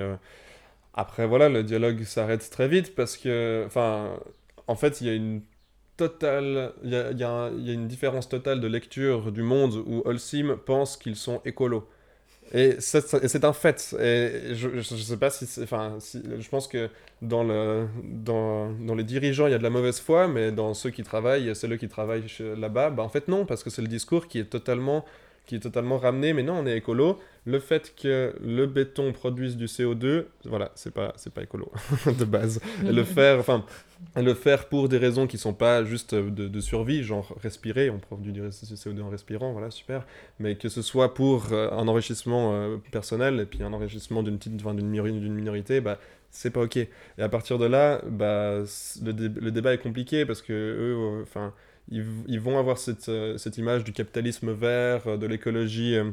[0.93, 4.19] après, voilà, le dialogue s'arrête très vite parce que, enfin,
[4.67, 5.41] en fait, il y a une
[5.97, 11.15] totale, il y a, une différence totale de lecture du monde où Holcim pense qu'ils
[11.15, 11.87] sont écolos.
[12.53, 13.95] Et c'est un fait.
[13.99, 16.89] Et je, je, sais pas si, enfin, si, je pense que
[17.21, 20.73] dans le, dans, dans les dirigeants, il y a de la mauvaise foi, mais dans
[20.73, 23.81] ceux qui travaillent, c'est eux qui travaillent là-bas, bah en fait non, parce que c'est
[23.81, 25.05] le discours qui est totalement,
[25.45, 26.33] qui est totalement ramené.
[26.33, 27.19] Mais non, on est écolo.
[27.45, 31.71] Le fait que le béton produise du CO2, voilà, c'est pas, c'est pas écolo
[32.17, 32.61] de base.
[32.87, 33.65] Et le faire, enfin,
[34.15, 37.99] le faire pour des raisons qui sont pas juste de, de survie, genre respirer, on
[37.99, 40.05] produit du CO2 en respirant, voilà, super.
[40.39, 44.37] Mais que ce soit pour euh, un enrichissement euh, personnel et puis un enrichissement d'une
[44.37, 45.99] petite, enfin, d'une minori- d'une minorité, bah
[46.31, 46.77] c'est pas ok.
[46.77, 50.53] Et à partir de là, bah c- le, dé- le débat est compliqué parce que
[50.53, 51.53] eux, euh, enfin,
[51.89, 55.95] ils, vont avoir cette, euh, cette image du capitalisme vert, euh, de l'écologie.
[55.95, 56.11] euh,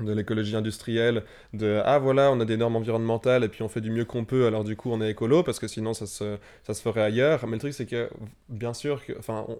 [0.00, 1.22] de l'écologie industrielle,
[1.52, 4.24] de ah voilà, on a des normes environnementales et puis on fait du mieux qu'on
[4.24, 6.36] peut, alors du coup on est écolo parce que sinon ça se,
[6.82, 7.46] ferait ailleurs.
[7.46, 8.10] Mais le truc c'est que
[8.48, 9.00] bien sûr,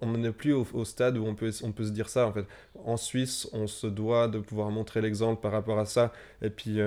[0.01, 2.33] on n'en est plus au, stade où on peut, se dire ça
[2.83, 6.79] en Suisse, on se doit de pouvoir montrer l'exemple par rapport à ça et puis.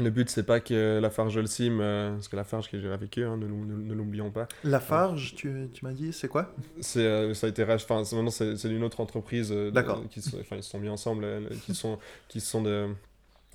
[0.00, 3.26] Le but, c'est pas que Lafarge Holcim, euh, parce que Lafarge qui est avec eux,
[3.26, 6.54] hein, ne, l'ou- ne- ne l'oublions pas, Lafarge, tu, tu m'as dit, c'est quoi?
[6.80, 9.50] C'est, euh, ça a été enfin, maintenant c'est, une autre entreprise.
[9.50, 10.04] euh, D'accord.
[10.08, 12.86] qui Enfin, ils se sont mis ensemble, euh, qui sont, qui sont de,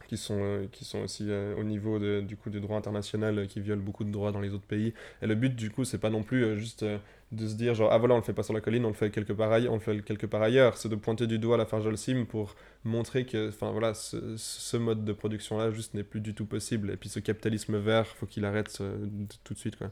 [0.08, 3.39] qui sont, euh, qui sont aussi euh, au niveau de, du coup du droit international,
[3.39, 4.93] euh, qui violent beaucoup de droits dans les autres pays.
[5.21, 6.97] Et le but, du coup, c'est pas non plus euh, juste euh,
[7.34, 8.93] de se dire genre ah voilà on le fait pas sur la colline, on le
[8.93, 10.28] fait quelque part ailleurs, on fait quelque.
[10.76, 15.06] C'est de pointer du doigt la Farjolsim pour montrer que enfin voilà ce, ce mode
[15.06, 16.91] de production là juste n'est plus du tout possible.
[16.91, 19.06] Et puis ce capitalisme vert, faut qu'il arrête euh,
[19.43, 19.91] tout de suite quoi.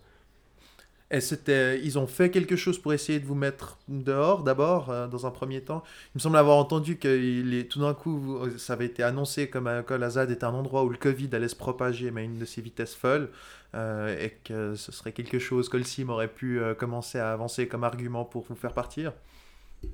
[1.13, 5.07] Et c'était, ils ont fait quelque chose pour essayer de vous mettre dehors d'abord, euh,
[5.07, 5.83] dans un premier temps.
[6.15, 9.49] Il me semble avoir entendu que il est- tout d'un coup, ça avait été annoncé
[9.49, 12.21] comme euh, que la ZAD était un endroit où le Covid allait se propager, mais
[12.21, 13.29] à une de ses vitesses folles,
[13.73, 17.31] euh, et que ce serait quelque chose que le CIM aurait pu euh, commencer à
[17.31, 19.13] avancer comme argument pour vous faire partir.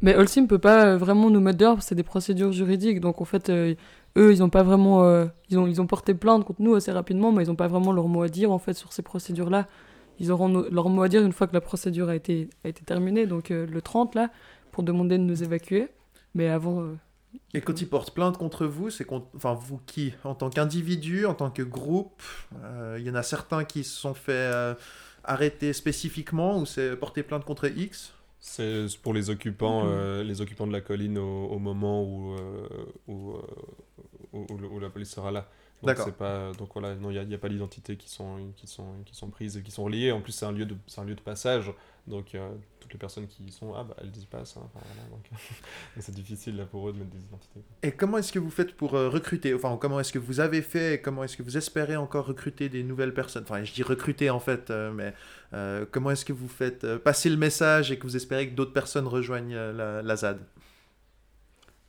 [0.01, 2.99] Mais Holcim peut pas euh, vraiment nous mettre dehors, c'est des procédures juridiques.
[2.99, 3.75] Donc en fait, eux,
[4.17, 5.27] ils ont pas vraiment.
[5.49, 7.91] ils, ont, ils ont porté plainte contre nous assez rapidement, mais ils ont pas vraiment
[7.91, 9.67] leur mot à dire en fait sur ces procédures-là.
[10.19, 12.83] Ils auront leur mot à dire une fois que la procédure a été, a été
[12.83, 14.31] terminée, donc le 30 là,
[14.71, 15.87] pour demander de nous évacuer.
[16.33, 16.83] Mais avant.
[17.53, 19.27] Et quand ils portent plainte contre vous, c'est contre...
[19.35, 22.21] enfin vous qui, en tant qu'individu, en tant que groupe,
[22.63, 24.73] euh, il y en a certains qui se sont fait euh,
[25.23, 28.13] arrêter spécifiquement ou c'est porter plainte contre X?
[28.39, 32.67] C'est pour les occupants, euh, les occupants de la colline au, au moment où, euh,
[33.07, 33.41] où, euh,
[34.33, 35.49] où, où le- où la police sera là.
[35.81, 36.05] Donc D'accord.
[36.05, 38.37] c'est pas donc voilà non il y a, il y a pas d'identité qui sont
[38.55, 40.11] qui sont qui sont prises et qui sont reliées.
[40.11, 41.71] En plus c'est un lieu de c'est un lieu de passage
[42.07, 42.49] donc euh,
[42.87, 44.59] toutes les personnes qui y sont ah bah elles disent pas ça.
[44.59, 45.29] Enfin, voilà, donc
[45.99, 47.59] c'est difficile là pour eux de mettre des identités.
[47.83, 50.61] Et comment est-ce que vous faites pour euh, recruter Enfin, comment est-ce que vous avez
[50.61, 53.43] fait et comment est-ce que vous espérez encore recruter des nouvelles personnes?
[53.43, 55.13] Enfin, je dis recruter en fait, euh, mais
[55.53, 58.55] euh, comment est-ce que vous faites euh, passer le message et que vous espérez que
[58.55, 60.39] d'autres personnes rejoignent euh, la, la ZAD?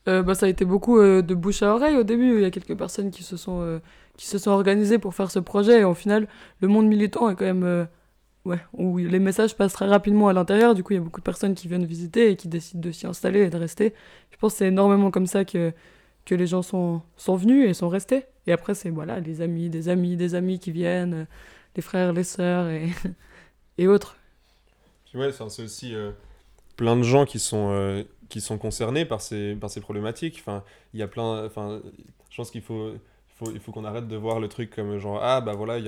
[0.09, 2.37] Euh, bah, ça a été beaucoup euh, de bouche à oreille au début.
[2.37, 3.79] Il y a quelques personnes qui se sont, euh,
[4.17, 5.81] qui se sont organisées pour faire ce projet.
[5.81, 6.29] Et au final,
[6.61, 7.89] le monde militant est quand même.
[8.44, 10.74] Ouais, où les messages passent très rapidement à l'intérieur.
[10.74, 12.92] Du coup, il y a beaucoup de personnes qui viennent visiter et qui décident de
[12.92, 13.94] s'y installer et de rester.
[14.31, 15.72] Je pense que c'est énormément comme ça que,
[16.24, 18.24] que les gens sont, sont venus et sont restés.
[18.46, 21.24] Et après, c'est voilà, les amis, des amis, des amis qui viennent, euh,
[21.77, 22.88] les frères, les sœurs et,
[23.79, 24.16] et autres.
[25.07, 26.12] Puis ouais, c'est aussi euh,
[26.77, 30.37] plein de gens qui sont, euh, qui sont concernés par ces, par ces problématiques.
[30.40, 31.44] Enfin, il y a plein.
[31.44, 31.81] Enfin,
[32.31, 32.92] je pense qu'il faut.
[33.53, 35.79] Il faut, qu'on arrête de voir le truc comme genre ah bah voilà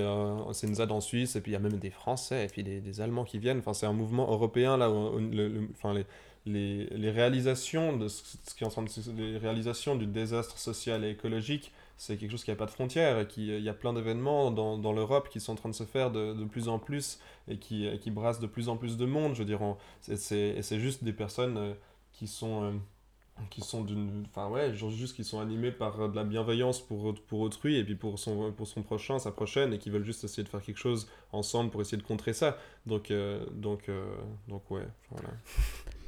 [0.52, 2.62] c'est une ZAD en Suisse et puis il y a même des Français et puis
[2.62, 5.20] des, Allemands qui viennent enfin c'est un mouvement européen là où,
[5.72, 5.92] enfin
[6.46, 8.22] les, les, réalisations de ce,
[8.56, 8.64] qui
[9.16, 13.18] les réalisations du désastre social et écologique c'est quelque chose qui n'a pas de frontières
[13.18, 15.84] et qui il y a plein d'événements dans, l'Europe qui sont en train de se
[15.84, 19.34] faire de, plus en plus et qui, brassent de plus en plus de monde.
[19.34, 19.60] Je veux dire,
[20.08, 21.74] et c'est juste des personnes euh,
[22.12, 22.72] qui sont, euh,
[23.50, 27.14] qui sont d'une, enfin ouais, juste qui sont animées par euh, de la bienveillance pour,
[27.29, 30.24] pour autrui et puis pour son, pour son prochain, sa prochaine, et qui veulent juste
[30.24, 32.59] essayer de faire quelque chose ensemble pour essayer de contrer ça.
[32.87, 34.05] Donc, euh, donc, euh,
[34.48, 35.29] donc ouais, voilà.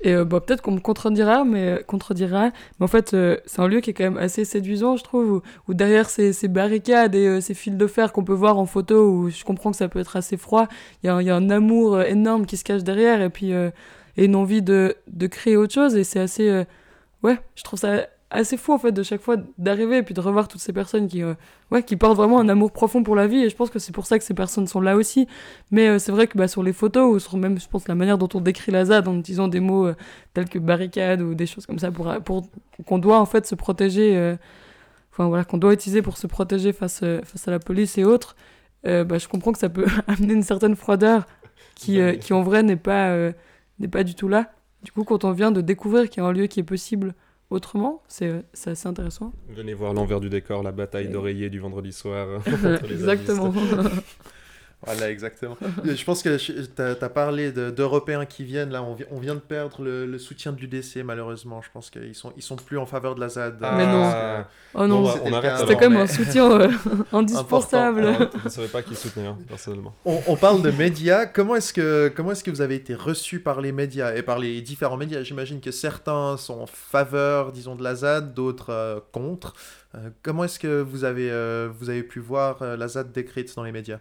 [0.03, 2.51] Et euh, bah, peut-être qu'on me contredira, mais contredira.
[2.79, 5.43] Mais en fait, euh, c'est un lieu qui est quand même assez séduisant, je trouve,
[5.69, 8.67] où, derrière ces, ces barricades et euh, ces fils de fer qu'on peut voir en
[8.67, 10.67] photo, où je comprends que ça peut être assez froid,
[11.03, 13.71] il y, y a un amour euh, énorme qui se cache derrière, et puis euh,
[14.17, 15.97] et une envie de, de créer autre chose.
[15.97, 16.65] Et c'est assez, euh,
[17.23, 20.21] ouais, je trouve ça assez fou en fait de chaque fois d'arriver et puis de
[20.21, 21.35] revoir toutes ces personnes qui, euh,
[21.71, 23.45] ouais, qui portent vraiment un amour profond pour la vie.
[23.45, 25.29] Et je pense que c'est pour ça que ces personnes sont là aussi.
[25.71, 27.95] Mais euh, c'est vrai que bah, sur les photos, ou sur même, je pense, la
[27.95, 29.95] manière dont on décrit la ZAD en utilisant des mots euh,
[30.35, 32.49] tels que barricade ou des choses comme ça, pour, pour
[32.87, 34.37] qu'on doit en fait se protéger,
[35.13, 38.35] enfin voilà, qu'on doit utiliser pour se protéger face, face à la police et autres,
[38.85, 41.27] bah, je comprends que ça peut amener une certaine froideur
[41.75, 43.15] qui, euh, qui en vrai n'est pas,
[43.79, 44.53] n'est pas du tout là.
[44.83, 47.15] Du coup, quand on vient de découvrir qu'il y a un lieu qui est possible
[47.51, 49.33] autrement, c'est assez intéressant.
[49.49, 52.43] Venez voir l'envers du décor, la bataille d'oreiller du vendredi soir.
[52.91, 53.53] Exactement.
[54.85, 55.57] Voilà, exactement.
[55.87, 58.71] Euh, je pense que tu as, parlé de- d'Européens qui viennent.
[58.71, 61.61] Là, on, vi- on vient de perdre le, le soutien de l'UDC, malheureusement.
[61.63, 63.59] Je pense qu'ils sont, ils sont plus en faveur de la ZAD.
[63.61, 64.03] Mais non.
[64.05, 66.71] Ah, oh non, Bon, bah, c'était même mais- un soutien euh,
[67.13, 68.07] indispensable.
[68.07, 69.95] alors, je ne savais pas qui soutenait, hein, personnellement.
[70.05, 71.27] On, on parle de médias.
[71.27, 74.39] Comment est-ce que comment est-ce que vous avez été reçu par les médias et par
[74.39, 75.23] les différents médias?
[75.23, 79.55] J'imagine que certains sont en faveur, disons, de la ZAD, d'autres euh, contre.
[79.95, 83.55] Euh, comment est-ce que vous avez euh, vous avez pu voir euh, la ZAD décrite
[83.57, 83.99] dans les médias?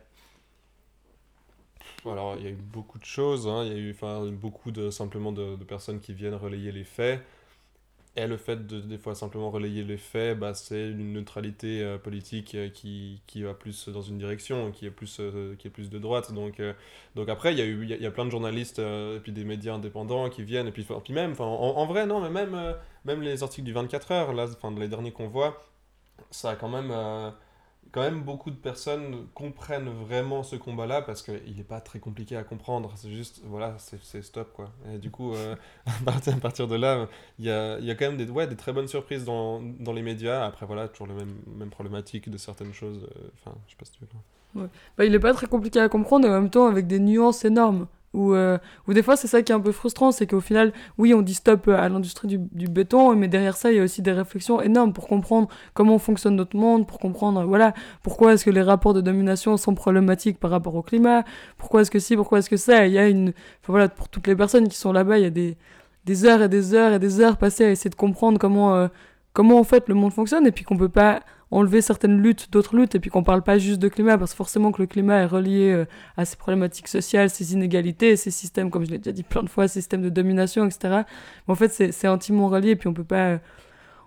[2.05, 3.47] Alors, il y a eu beaucoup de choses.
[3.47, 3.63] hein.
[3.65, 7.21] Il y a eu beaucoup de, simplement de, personnes qui viennent relayer les faits.
[8.17, 11.97] Et le fait de, des fois, simplement relayer les faits, bah, c'est une neutralité euh,
[11.97, 15.71] politique euh, qui, qui va plus dans une direction, qui est plus, euh, qui est
[15.71, 16.33] plus de droite.
[16.33, 16.61] Donc,
[17.15, 19.75] donc après, il y, a eu, y a, plein de journalistes et puis des médias
[19.75, 20.71] indépendants qui viennent.
[20.71, 22.75] Puis, puis même, en, en vrai, non, mais même,
[23.05, 25.61] même les articles du 24 heures, là, enfin, les derniers qu'on voit,
[26.31, 26.91] ça a quand même...
[27.91, 32.37] quand même beaucoup de personnes comprennent vraiment ce combat-là parce qu'il n'est pas très compliqué
[32.37, 32.93] à comprendre.
[32.95, 34.71] C'est juste, voilà, c'est stop quoi.
[34.93, 35.55] Et du coup, euh,
[35.85, 37.07] à, partir, de là,
[37.37, 39.93] il y a, y a, quand même des, ouais, des très bonnes surprises dans, dans,
[39.93, 40.45] les médias.
[40.45, 43.03] Après, voilà, toujours les mêmes, mêmes problématiques de certaines choses.
[43.03, 44.07] Euh, enfin, je sais pas si tu veux.
[44.97, 47.45] Bah, il n'est pas très compliqué à comprendre et en même temps avec des nuances
[47.45, 47.87] énormes.
[48.13, 48.57] Ou, euh,
[48.87, 51.21] ou des fois, c'est ça qui est un peu frustrant, c'est qu'au final, oui, on
[51.21, 54.11] dit stop à l'industrie du, du, béton, mais derrière ça, il y a aussi des
[54.11, 58.61] réflexions énormes pour comprendre comment fonctionne notre monde, pour comprendre, voilà, pourquoi est-ce que les
[58.61, 61.23] rapports de domination sont problématiques par rapport au climat,
[61.57, 62.85] pourquoi est-ce que si, pourquoi est-ce que ça.
[62.85, 63.29] Il y a une.
[63.29, 65.57] Enfin, voilà, pour toutes les personnes qui sont là-bas, il y a des,
[66.05, 68.87] des heures et des heures et des heures passées à essayer de comprendre comment, euh,
[69.31, 71.21] comment en fait le monde fonctionne, et puis qu'on peut pas
[71.51, 74.37] enlever certaines luttes d'autres luttes et puis qu'on parle pas juste de climat parce que
[74.37, 75.85] forcément que le climat est relié euh,
[76.15, 79.49] à ces problématiques sociales, ces inégalités, ces systèmes, comme je l'ai déjà dit plein de
[79.49, 81.03] fois, ces systèmes de domination, etc.
[81.47, 83.39] Mais en fait, c'est intimement relié puis on peut pas,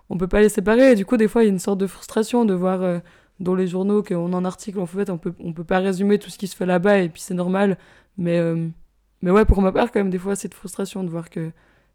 [0.09, 0.91] on peut pas les séparer.
[0.91, 2.99] Et du coup, des fois, il y a une sorte de frustration de voir euh,
[3.39, 6.29] dans les journaux qu'on en article, en fait, on peut, on peut pas résumer tout
[6.29, 7.77] ce qui se fait là-bas et puis c'est normal.
[8.17, 8.67] Mais, euh,
[9.21, 11.51] mais ouais, pour ma part, quand même, des fois, c'est de frustration de voir que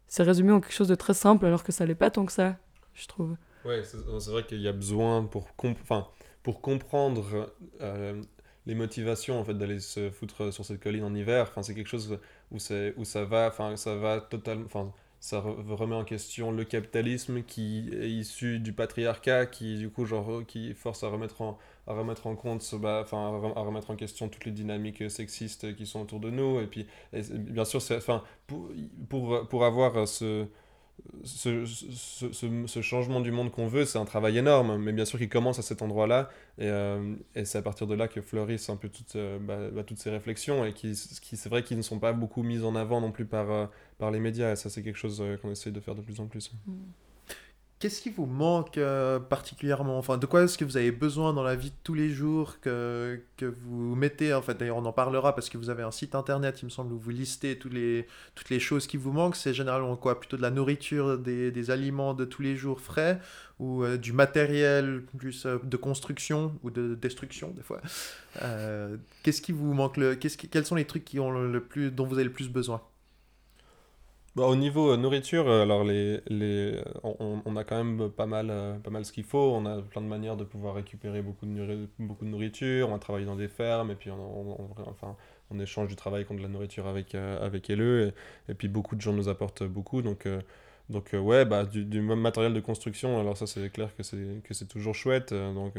[0.07, 2.31] c'est résumé en quelque chose de très simple alors que ça l'est pas tant que
[2.31, 2.57] ça,
[2.93, 3.35] je trouve.
[3.63, 5.77] Ouais, c'est vrai qu'il y a besoin pour, comp
[6.41, 8.21] pour comprendre euh,
[8.65, 11.47] les motivations en fait d'aller se foutre sur cette colline en hiver.
[11.49, 12.19] Enfin, c'est quelque chose
[12.51, 17.43] où, où ça va, enfin, ça va totalement, enfin, ça remet en question le capitalisme
[17.43, 21.93] qui est issu du patriarcat, qui du coup genre qui force à remettre en à
[21.93, 23.17] remettre en compte, bah, enfin
[23.55, 26.59] à remettre en question toutes les dynamiques sexistes qui sont autour de nous.
[26.61, 28.69] Et puis, et bien sûr, c'est, enfin, pour,
[29.09, 30.47] pour, pour avoir ce
[31.23, 35.29] ce, ce, changement du monde qu'on veut, c'est un travail énorme, mais bien sûr qu'il
[35.29, 38.89] commence à cet endroit-là, et, euh, c'est à partir de là que fleurissent un peu
[38.89, 42.13] toutes, euh, bah, bah, toutes ces réflexions, et qui, c'est vrai qu'ils ne sont pas
[42.13, 43.65] beaucoup mises en avant non plus par, euh,
[43.97, 46.27] par les médias, et ça c'est quelque chose qu'on essaye de faire de plus en
[46.27, 46.51] plus.
[46.65, 46.73] Mm.
[47.81, 49.97] Qu'est-ce qui vous manque euh, particulièrement?
[49.97, 52.59] Enfin, de quoi est-ce que vous avez besoin dans la vie de tous les jours
[52.61, 55.89] que, que vous mettez En fait, d'ailleurs, on en parlera parce que vous avez un
[55.89, 58.05] site internet, il me semble, où vous listez tous les,
[58.35, 59.35] toutes les choses qui vous manquent.
[59.35, 60.19] C'est généralement quoi?
[60.19, 63.19] Plutôt de la nourriture, des, des, aliments de tous les jours frais
[63.57, 67.81] ou euh, du matériel plus euh, de construction ou de destruction, des fois?
[69.23, 72.13] Qu'est-ce qui vous manque le, Quels sont les trucs qui ont le plus, dont vous
[72.13, 72.79] avez le plus besoin?
[74.35, 78.25] Bah, au niveau euh, nourriture, euh, alors les, les, on, on, a quand même pas
[78.25, 79.51] mal, euh, pas mal ce qu'il faut.
[79.53, 82.89] On a plein de manières de pouvoir récupérer beaucoup de, beaucoup de nourriture.
[82.89, 84.57] On a travaillé dans des fermes et puis on,
[84.87, 85.17] enfin,
[85.49, 88.13] on échange du travail contre la nourriture avec, avec LE.
[88.47, 90.01] Et, puis beaucoup de gens nous apportent beaucoup.
[90.01, 90.25] Donc,
[90.89, 94.03] donc ouais, bah, du, du matériel de construction, alors ça c'est clair que
[94.53, 95.33] c'est toujours chouette.
[95.33, 95.73] donc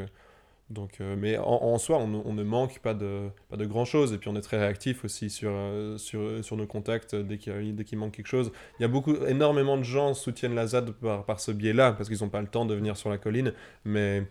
[0.71, 4.13] donc, euh, mais en, soi, on, ne manque pas de, pas de grand chose.
[4.13, 7.75] Et puis, on est très réactif aussi sur, euh, sur, sur nos contacts dès qu'il
[7.85, 8.53] qu manque quelque chose.
[8.79, 12.09] Il y a beaucoup, énormément de gens soutiennent la ZAD par, par ce biais-là, parce
[12.09, 13.53] qu'ils n'ont pas le temps de venir sur la colline.
[13.85, 14.25] Mais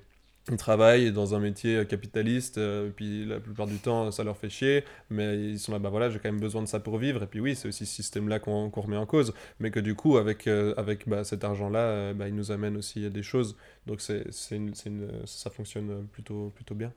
[0.49, 4.37] ils travaillent dans un métier capitaliste, euh, et puis la plupart du temps ça leur
[4.37, 6.97] fait chier, mais ils sont là, bah voilà, j'ai quand même besoin de ça pour
[6.97, 9.79] vivre, et puis oui, c'est aussi ce système-là qu'on qu remet en cause, mais que
[9.79, 13.23] du coup, avec, euh, avec bah, cet argent-là, euh, bah, il nous amène aussi des
[13.23, 16.91] choses, donc c'est ça fonctionne plutôt, plutôt bien.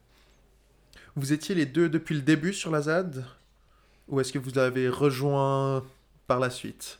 [1.16, 3.24] Vous étiez les deux depuis le début sur la ZAD,
[4.08, 5.84] ou est-ce que vous avez rejoint
[6.26, 6.98] par la suite?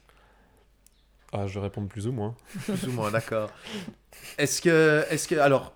[1.37, 2.37] Ah, je vais répondre plus ou moins.
[2.65, 3.51] plus ou moins, d'accord.
[4.39, 5.75] Est-ce que, est que, alors,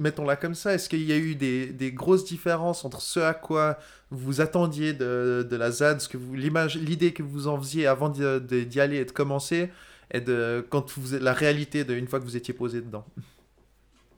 [0.00, 3.34] mettons-la comme ça, est-ce qu'il y a eu des, des, grosses différences entre ce à
[3.34, 3.78] quoi
[4.10, 8.08] vous attendiez de, de la ZAD, ce que vous, l'idée que vous en faisiez avant
[8.08, 9.70] d'y aller et de commencer,
[10.10, 13.04] et de quand vous, la réalité de une fois que vous étiez posé dedans?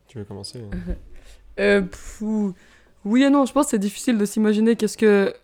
[0.06, 0.94] Tu veux commencer hein?
[1.58, 1.82] Euh,
[3.04, 5.34] Oui et non, je pense que c'est difficile de s'imaginer qu'est-ce que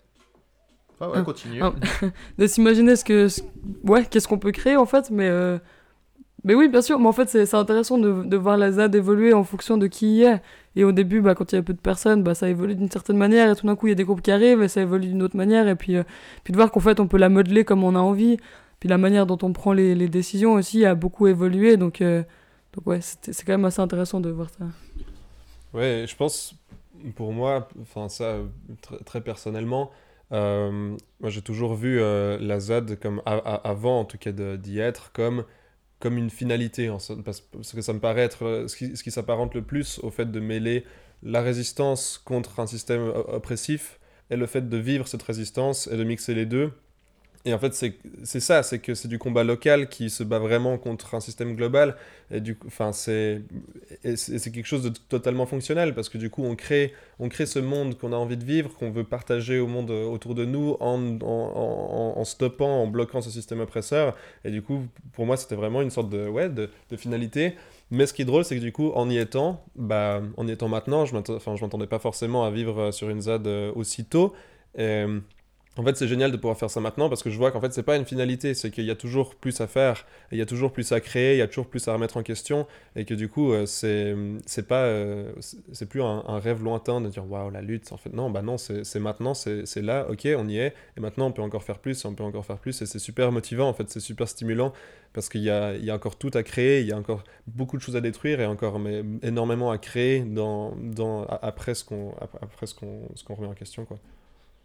[1.09, 1.61] ouais, continue.
[2.39, 3.29] de s'imaginer ce que.
[3.85, 5.29] Ouais, qu'est-ce qu'on peut créer en fait, mais.
[5.29, 5.59] Euh...
[6.47, 9.33] Mais oui, bien sûr, mais en fait, c'est intéressant de, de, voir la ZAD évoluer
[9.33, 10.43] en fonction de qui y est.
[10.77, 12.91] Et au début, bah, quand il y a peu de personnes, bah, ça évolue d'une
[12.91, 14.83] certaine manière, et tout d'un coup, il y a des groupes qui arrivent, et ça
[14.83, 16.03] évolue d'une autre manière, et puis, euh,
[16.43, 18.37] puis de voir qu'en fait, on peut la modeler comme on a envie.
[18.79, 22.23] Puis la manière dont on prend les, les décisions aussi a beaucoup évolué, donc, euh,
[22.75, 24.67] donc ouais, c'est quand même assez intéressant de voir ça.
[25.73, 26.55] Ouais, je pense,
[27.17, 28.37] pour moi, enfin, ça,
[28.83, 29.91] très, très personnellement,
[30.33, 35.13] euh, moi, j'ai toujours vu euh, la ZAD, comme avant en tout cas d'y être,
[35.13, 35.45] comme,
[36.01, 36.89] comme une finalité,
[37.25, 39.99] parce, parce, que ça me paraît être euh, ce qui, ce qui s'apparente le plus
[40.01, 40.85] au fait de mêler
[41.23, 43.99] la résistance contre un système oppressif
[44.31, 46.73] et le fait de vivre cette résistance et de mixer les deux.
[47.47, 50.79] Et en fait, c'est ça, c'est que c'est du combat local qui se bat vraiment
[50.79, 51.97] contre un système global.
[52.31, 53.43] Et du enfin, c'est
[54.03, 57.99] quelque chose de totalement fonctionnel parce que du coup on crée, on crée ce monde
[57.99, 61.19] qu'on a envie de vivre, qu'on veut partager au monde euh, autour de nous en,
[61.21, 64.17] en, stoppant, en bloquant ce système oppresseur.
[64.47, 67.57] Et du coup, pour moi, c'était vraiment une sorte de, ouais, de, finalité.
[67.91, 70.53] Mais ce qui est drôle, c'est que du coup, en y étant, bah, en y
[70.53, 74.33] étant maintenant, je je m'attendais pas forcément à vivre euh, sur une ZAD euh, aussitôt.
[74.77, 75.21] Et, euh,
[75.77, 77.73] en fait, c'est génial de pouvoir faire ça maintenant parce que je vois qu'en fait,
[77.73, 80.47] c'est pas une finalité, c'est qu'il y a toujours plus à faire, il y a
[80.47, 83.15] toujours plus à créer, il y a toujours plus à remettre en question, et que
[83.15, 85.33] du coup, euh, c'est pas, euh,
[85.73, 87.93] c'est plus un, rêve lointain de dire waouh la lutte.
[87.93, 91.27] En fait, non, bah non, c'est maintenant, c'est là, ok, on y est, et maintenant
[91.27, 93.75] on peut encore faire plus, on peut encore faire plus, et c'est super motivant en
[93.75, 94.73] fait, c'est super stimulant
[95.13, 97.23] parce qu'il y a, il y a encore tout à créer, il y a encore
[97.47, 101.85] beaucoup de choses à détruire et encore mais, énormément à créer dans, dans, après ce
[101.85, 103.99] qu'on ap- après qu'on remet en question quoi.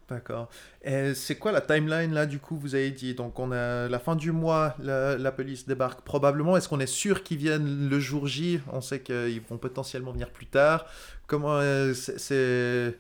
[0.10, 0.50] D'accord.
[0.82, 3.14] Et c'est quoi la timeline là du coup vous avez dit?
[3.14, 6.02] Donc on a la fin du mois la, la police débarque.
[6.02, 8.60] Probablement est-ce qu'on est sûr qu'ils viennent le jour J?
[8.74, 10.88] On sait qu'ils vont potentiellement venir plus tard.
[11.28, 12.98] Comment euh, c'est c'est-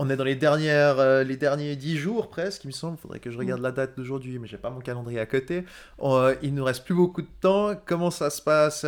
[0.00, 2.98] on est dans les dernières euh, les derniers dix jours presque il me semble.
[2.98, 5.64] Faudrait que je regarde la date d'aujourd'hui mais j'ai pas mon calendrier à côté.
[6.02, 7.74] Euh, il nous reste plus beaucoup de temps.
[7.86, 8.84] Comment ça se passe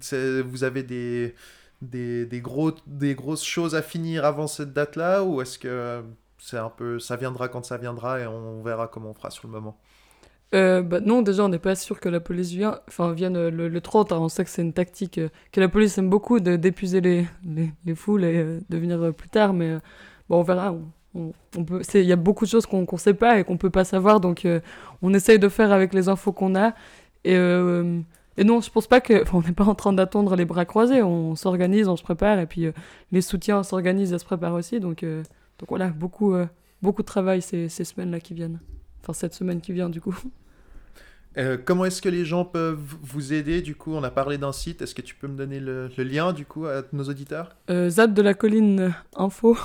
[0.00, 1.34] c'est- vous avez des
[1.82, 6.02] des, des gros des grosses choses à finir avant cette date là ou est-ce que
[6.38, 9.46] c'est un peu, ça viendra quand ça viendra et on verra comment on fera sur
[9.48, 9.76] le moment.
[10.54, 13.50] Euh, bah non, déjà, on n'est pas sûr que la police vient, enfin, vienne euh,
[13.50, 14.12] le, le 30.
[14.12, 14.18] hein.
[14.20, 17.72] On sait que c'est une tactique euh, que la police aime beaucoup d'épuiser les, les,
[17.84, 19.52] les foules et de venir plus tard.
[19.52, 19.76] Mais
[20.28, 20.72] bon, on verra.
[21.14, 21.32] On,
[21.94, 24.20] il y a beaucoup de choses qu'on qu'on sait pas et qu'on peut pas savoir.
[24.20, 24.46] Donc,
[25.02, 26.74] on essaye de faire avec les infos qu'on a.
[27.24, 27.34] Et,
[28.38, 29.24] et non, je pense pas que.
[29.34, 31.02] on n'est pas en train d'attendre les bras croisés.
[31.02, 32.38] On s'organise, on se prépare.
[32.38, 32.68] Et puis,
[33.12, 34.78] les soutiens s'organisent et se préparent aussi.
[34.78, 35.04] Donc,
[35.58, 36.46] donc voilà, beaucoup, euh,
[36.82, 38.60] beaucoup de travail ces, ces semaines-là qui viennent.
[39.02, 40.16] Enfin, cette semaine qui vient, du coup.
[41.38, 44.52] Euh, comment est-ce que les gens peuvent vous aider Du coup, on a parlé d'un
[44.52, 44.80] site.
[44.80, 47.50] Est-ce que tu peux me donner le, le lien du coup à nos auditeurs?
[47.68, 49.56] Euh, Zad de la colline info,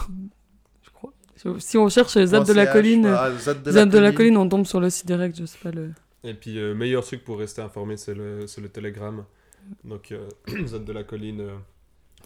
[0.83, 1.13] je crois.
[1.59, 4.81] Si on cherche Zad de la colline, voilà, Zad de la colline, on tombe sur
[4.81, 5.91] le site direct, je sais pas le.
[6.23, 9.23] Et puis euh, meilleur truc pour rester informé c'est le c'est le Telegram.
[9.83, 10.27] Donc euh,
[10.65, 11.55] Zad de la colline euh,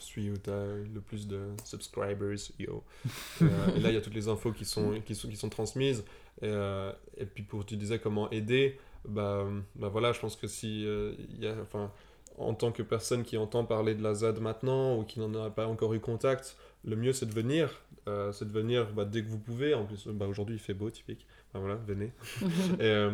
[0.03, 2.83] suis où tu as le plus de subscribers yo.
[3.05, 3.09] Et,
[3.43, 5.49] euh, et là il y a toutes les infos qui sont qui sont qui sont
[5.49, 6.03] transmises
[6.41, 8.77] et, euh, et puis pour tu disais comment aider
[9.07, 11.91] bah, bah voilà je pense que si euh, il y a enfin
[12.37, 15.49] en tant que personne qui entend parler de la ZAD maintenant ou qui n'en a
[15.49, 17.69] pas encore eu contact, le mieux c'est de venir.
[18.07, 19.73] Euh, c'est de venir bah, dès que vous pouvez.
[19.73, 21.25] En plus, bah, aujourd'hui il fait beau, typique.
[21.53, 22.11] Bah, voilà, venez.
[22.79, 23.11] et, euh,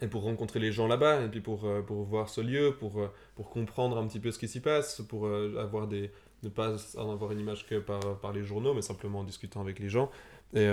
[0.00, 3.00] et pour rencontrer les gens là-bas, et puis pour, euh, pour voir ce lieu, pour,
[3.00, 6.10] euh, pour comprendre un petit peu ce qui s'y passe, pour euh, avoir des,
[6.42, 9.60] ne pas en avoir une image que par, par les journaux, mais simplement en discutant
[9.60, 10.10] avec les gens.
[10.52, 10.68] Et,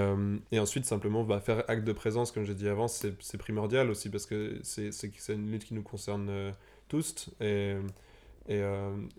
[0.51, 4.09] et ensuite, simplement, bah, faire acte de présence, comme j'ai dit avant, c'est primordial aussi,
[4.09, 6.31] parce que c'est une lutte qui nous concerne
[6.87, 7.29] tous.
[7.41, 7.75] Et,
[8.49, 8.63] et,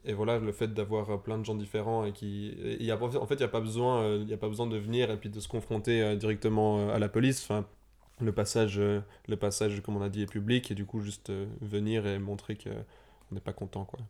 [0.04, 2.56] et voilà, le fait d'avoir plein de gens différents et qui...
[2.80, 5.16] y a, en fait, il n'y a, pas besoin, a pas besoin de venir et
[5.16, 7.48] puis de se confronter directement à la police.
[8.20, 11.30] Le passage, euh, le passage, comme on a dit, est public et du coup, juste
[11.30, 14.00] euh, venir et montrer qu'on n'est pas content, quoi.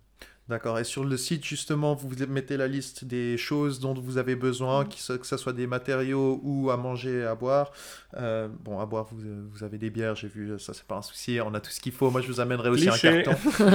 [0.49, 0.79] D'accord.
[0.79, 4.85] Et sur le site, justement, vous mettez la liste des choses dont vous avez besoin,
[4.85, 5.19] Mm.
[5.19, 7.71] que ce soit des matériaux ou à manger et à boire.
[8.17, 9.19] Euh, bon, à boire, vous,
[9.51, 11.39] vous avez des bières, j'ai vu, ça, c'est pas un souci.
[11.45, 12.11] On a tout ce qu'il faut.
[12.11, 13.09] Moi, je vous amènerai aussi Cliché.
[13.09, 13.53] un carton.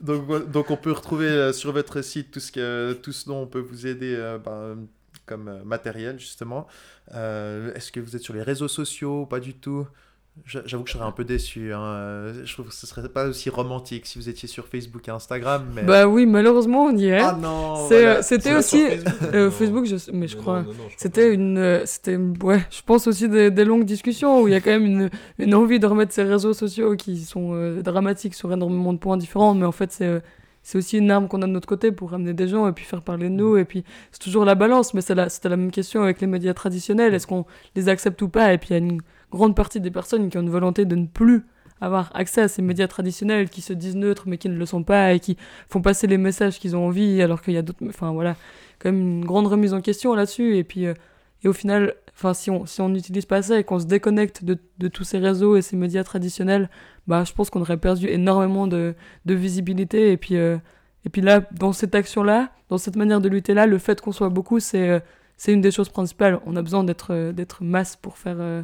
[0.00, 3.46] donc, donc, on peut retrouver sur votre site tout ce, que, tout ce dont on
[3.46, 4.88] peut vous aider euh, ben,
[5.26, 6.66] comme euh, matériel, justement.
[7.14, 9.86] Euh, Est-ce que vous êtes sur les réseaux sociaux Pas du tout?
[10.44, 11.72] J'a- J'avoue que je serais un peu déçu.
[11.72, 11.80] hein.
[11.80, 15.10] Euh, Je trouve que ce serait pas aussi romantique si vous étiez sur Facebook et
[15.10, 15.64] Instagram.
[15.74, 15.82] Mais...
[15.82, 17.18] Bah oui, malheureusement, on y est.
[17.20, 18.22] Ah non voilà.
[18.22, 18.84] c'était aussi.
[19.50, 20.64] Facebook euh, je mais je crois.
[20.98, 24.60] C'était une, c'était ouais, je pense aussi des, des longues discussions où il y a
[24.60, 28.52] quand même une, une envie de remettre ces réseaux sociaux qui sont euh, dramatiques sur
[28.52, 30.20] énormément de points différents, mais en fait c'est euh,
[30.66, 32.84] c'est aussi une arme qu'on a de notre côté pour ramener des gens et puis
[32.84, 35.56] faire parler de nous et puis c'est toujours la balance, mais c'est la, c'était la
[35.56, 37.46] même question avec les médias traditionnels, est-ce qu'on
[37.76, 38.52] les accepte ou pas?
[38.52, 39.00] Et puis il y a une
[39.30, 41.46] grande partie des personnes qui ont une volonté de ne plus
[41.80, 44.82] avoir accès à ces médias traditionnels qui se disent neutres mais qui ne le sont
[44.82, 45.36] pas et qui
[45.68, 48.34] font passer les messages qu'ils ont envie alors qu'il y a d'autres enfin voilà.
[48.80, 50.94] Quand même une grande remise en question là-dessus et puis euh,
[51.44, 54.42] et au final enfin si on si on n'utilise pas ça et qu'on se déconnecte
[54.42, 56.68] de, de tous ces réseaux et ces médias traditionnels
[57.06, 58.94] bah je pense qu'on aurait perdu énormément de,
[59.24, 60.12] de visibilité.
[60.12, 60.58] Et puis euh,
[61.04, 64.00] et puis là dans cette action là dans cette manière de lutter là le fait
[64.00, 65.00] qu'on soit beaucoup c'est euh,
[65.36, 66.40] c'est une des choses principales.
[66.46, 68.62] On a besoin d'être euh, d'être masse pour faire euh,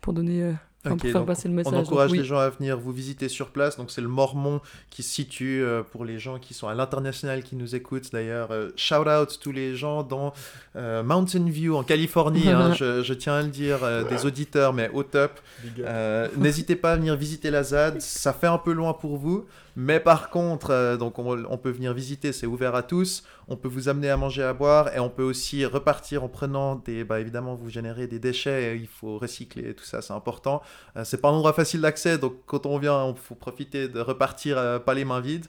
[0.00, 0.52] pour donner euh,
[0.84, 1.72] Enfin, Ok, pour faire donc passer le message.
[1.74, 2.18] On donc encourage oui.
[2.18, 3.76] les gens à venir vous visiter sur place.
[3.76, 7.42] Donc c'est le Mormon qui se situe euh, pour les gens qui sont à l'international
[7.42, 8.10] qui nous écoutent.
[8.12, 10.32] D'ailleurs, euh, shout out tous les gens dans
[10.76, 12.48] euh, Mountain View en Californie.
[12.48, 15.32] hein, je, je tiens à le dire, euh, des auditeurs, mais au top.
[15.80, 18.00] Euh, N'hésitez pas à venir visiter la ZAD.
[18.00, 22.32] Ça fait un peu loin pour vous, mais par contre, euh, on, peut venir visiter.
[22.32, 23.24] C'est ouvert à tous.
[23.48, 26.76] On peut vous amener à manger, à boire, et on peut aussi repartir en prenant
[26.76, 27.04] des.
[27.04, 28.74] Bah évidemment, vous générez des déchets.
[28.74, 30.02] Et il faut recycler tout ça.
[30.02, 30.62] C'est important.
[30.96, 34.00] Euh, c'est pas un endroit facile d'accès, donc quand on vient, il faut profiter de
[34.00, 35.46] repartir euh, pas les mains vides.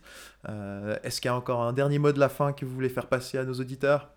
[1.04, 3.06] Est-ce qu'il y a encore un dernier mot de la fin que vous voulez faire
[3.06, 4.10] passer à nos auditeurs?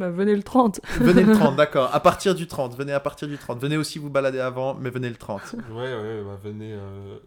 [0.00, 0.80] Bah, venez le 30.
[0.98, 1.94] Venez le 30, d'accord.
[1.94, 3.58] À partir du 30, venez à partir du 30.
[3.60, 5.56] Venez aussi vous balader avant, mais venez le 30.
[5.70, 7.18] Ouais, ouais, bah, venez, euh,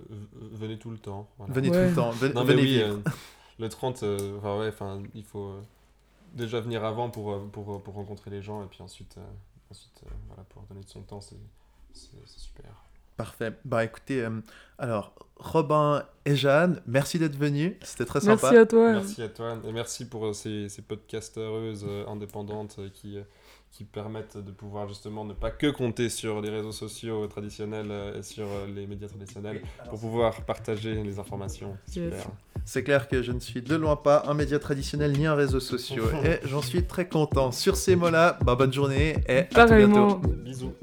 [0.54, 1.30] venez tout le temps.
[1.38, 1.54] voilà.
[1.54, 1.84] Venez Ouais.
[1.84, 2.10] tout le temps.
[2.12, 2.88] Venez, Non, mais venez oui, vivre.
[3.08, 3.12] euh,
[3.60, 5.62] le 30, euh, enfin, ouais, enfin, il faut euh,
[6.34, 9.22] déjà venir avant pour, euh, pour, pour rencontrer les gens et puis ensuite, euh,
[9.70, 11.38] ensuite euh, voilà, pour donner de son temps, c'est
[12.26, 12.66] super.
[13.18, 13.54] Parfait.
[13.66, 14.30] Bah écoutez, euh,
[14.78, 17.74] alors Robin et Jeanne, merci d'être venus.
[17.82, 18.50] C'était très sympa.
[18.52, 18.92] Merci à toi.
[18.94, 23.24] Merci à toi et merci pour euh, ces, ces podcasteuses euh, indépendantes euh, qui, euh,
[23.72, 28.20] qui permettent de pouvoir justement ne pas que compter sur les réseaux sociaux traditionnels euh,
[28.20, 31.76] et sur euh, les médias traditionnels pour pouvoir partager les informations.
[31.90, 32.26] Super.
[32.66, 35.60] C'est clair que je ne suis de loin pas un média traditionnel ni un réseau
[35.60, 37.52] social et j'en suis très content.
[37.52, 40.18] Sur ces mots-là, bah, bonne journée et à tout bientôt.
[40.46, 40.74] Bisous.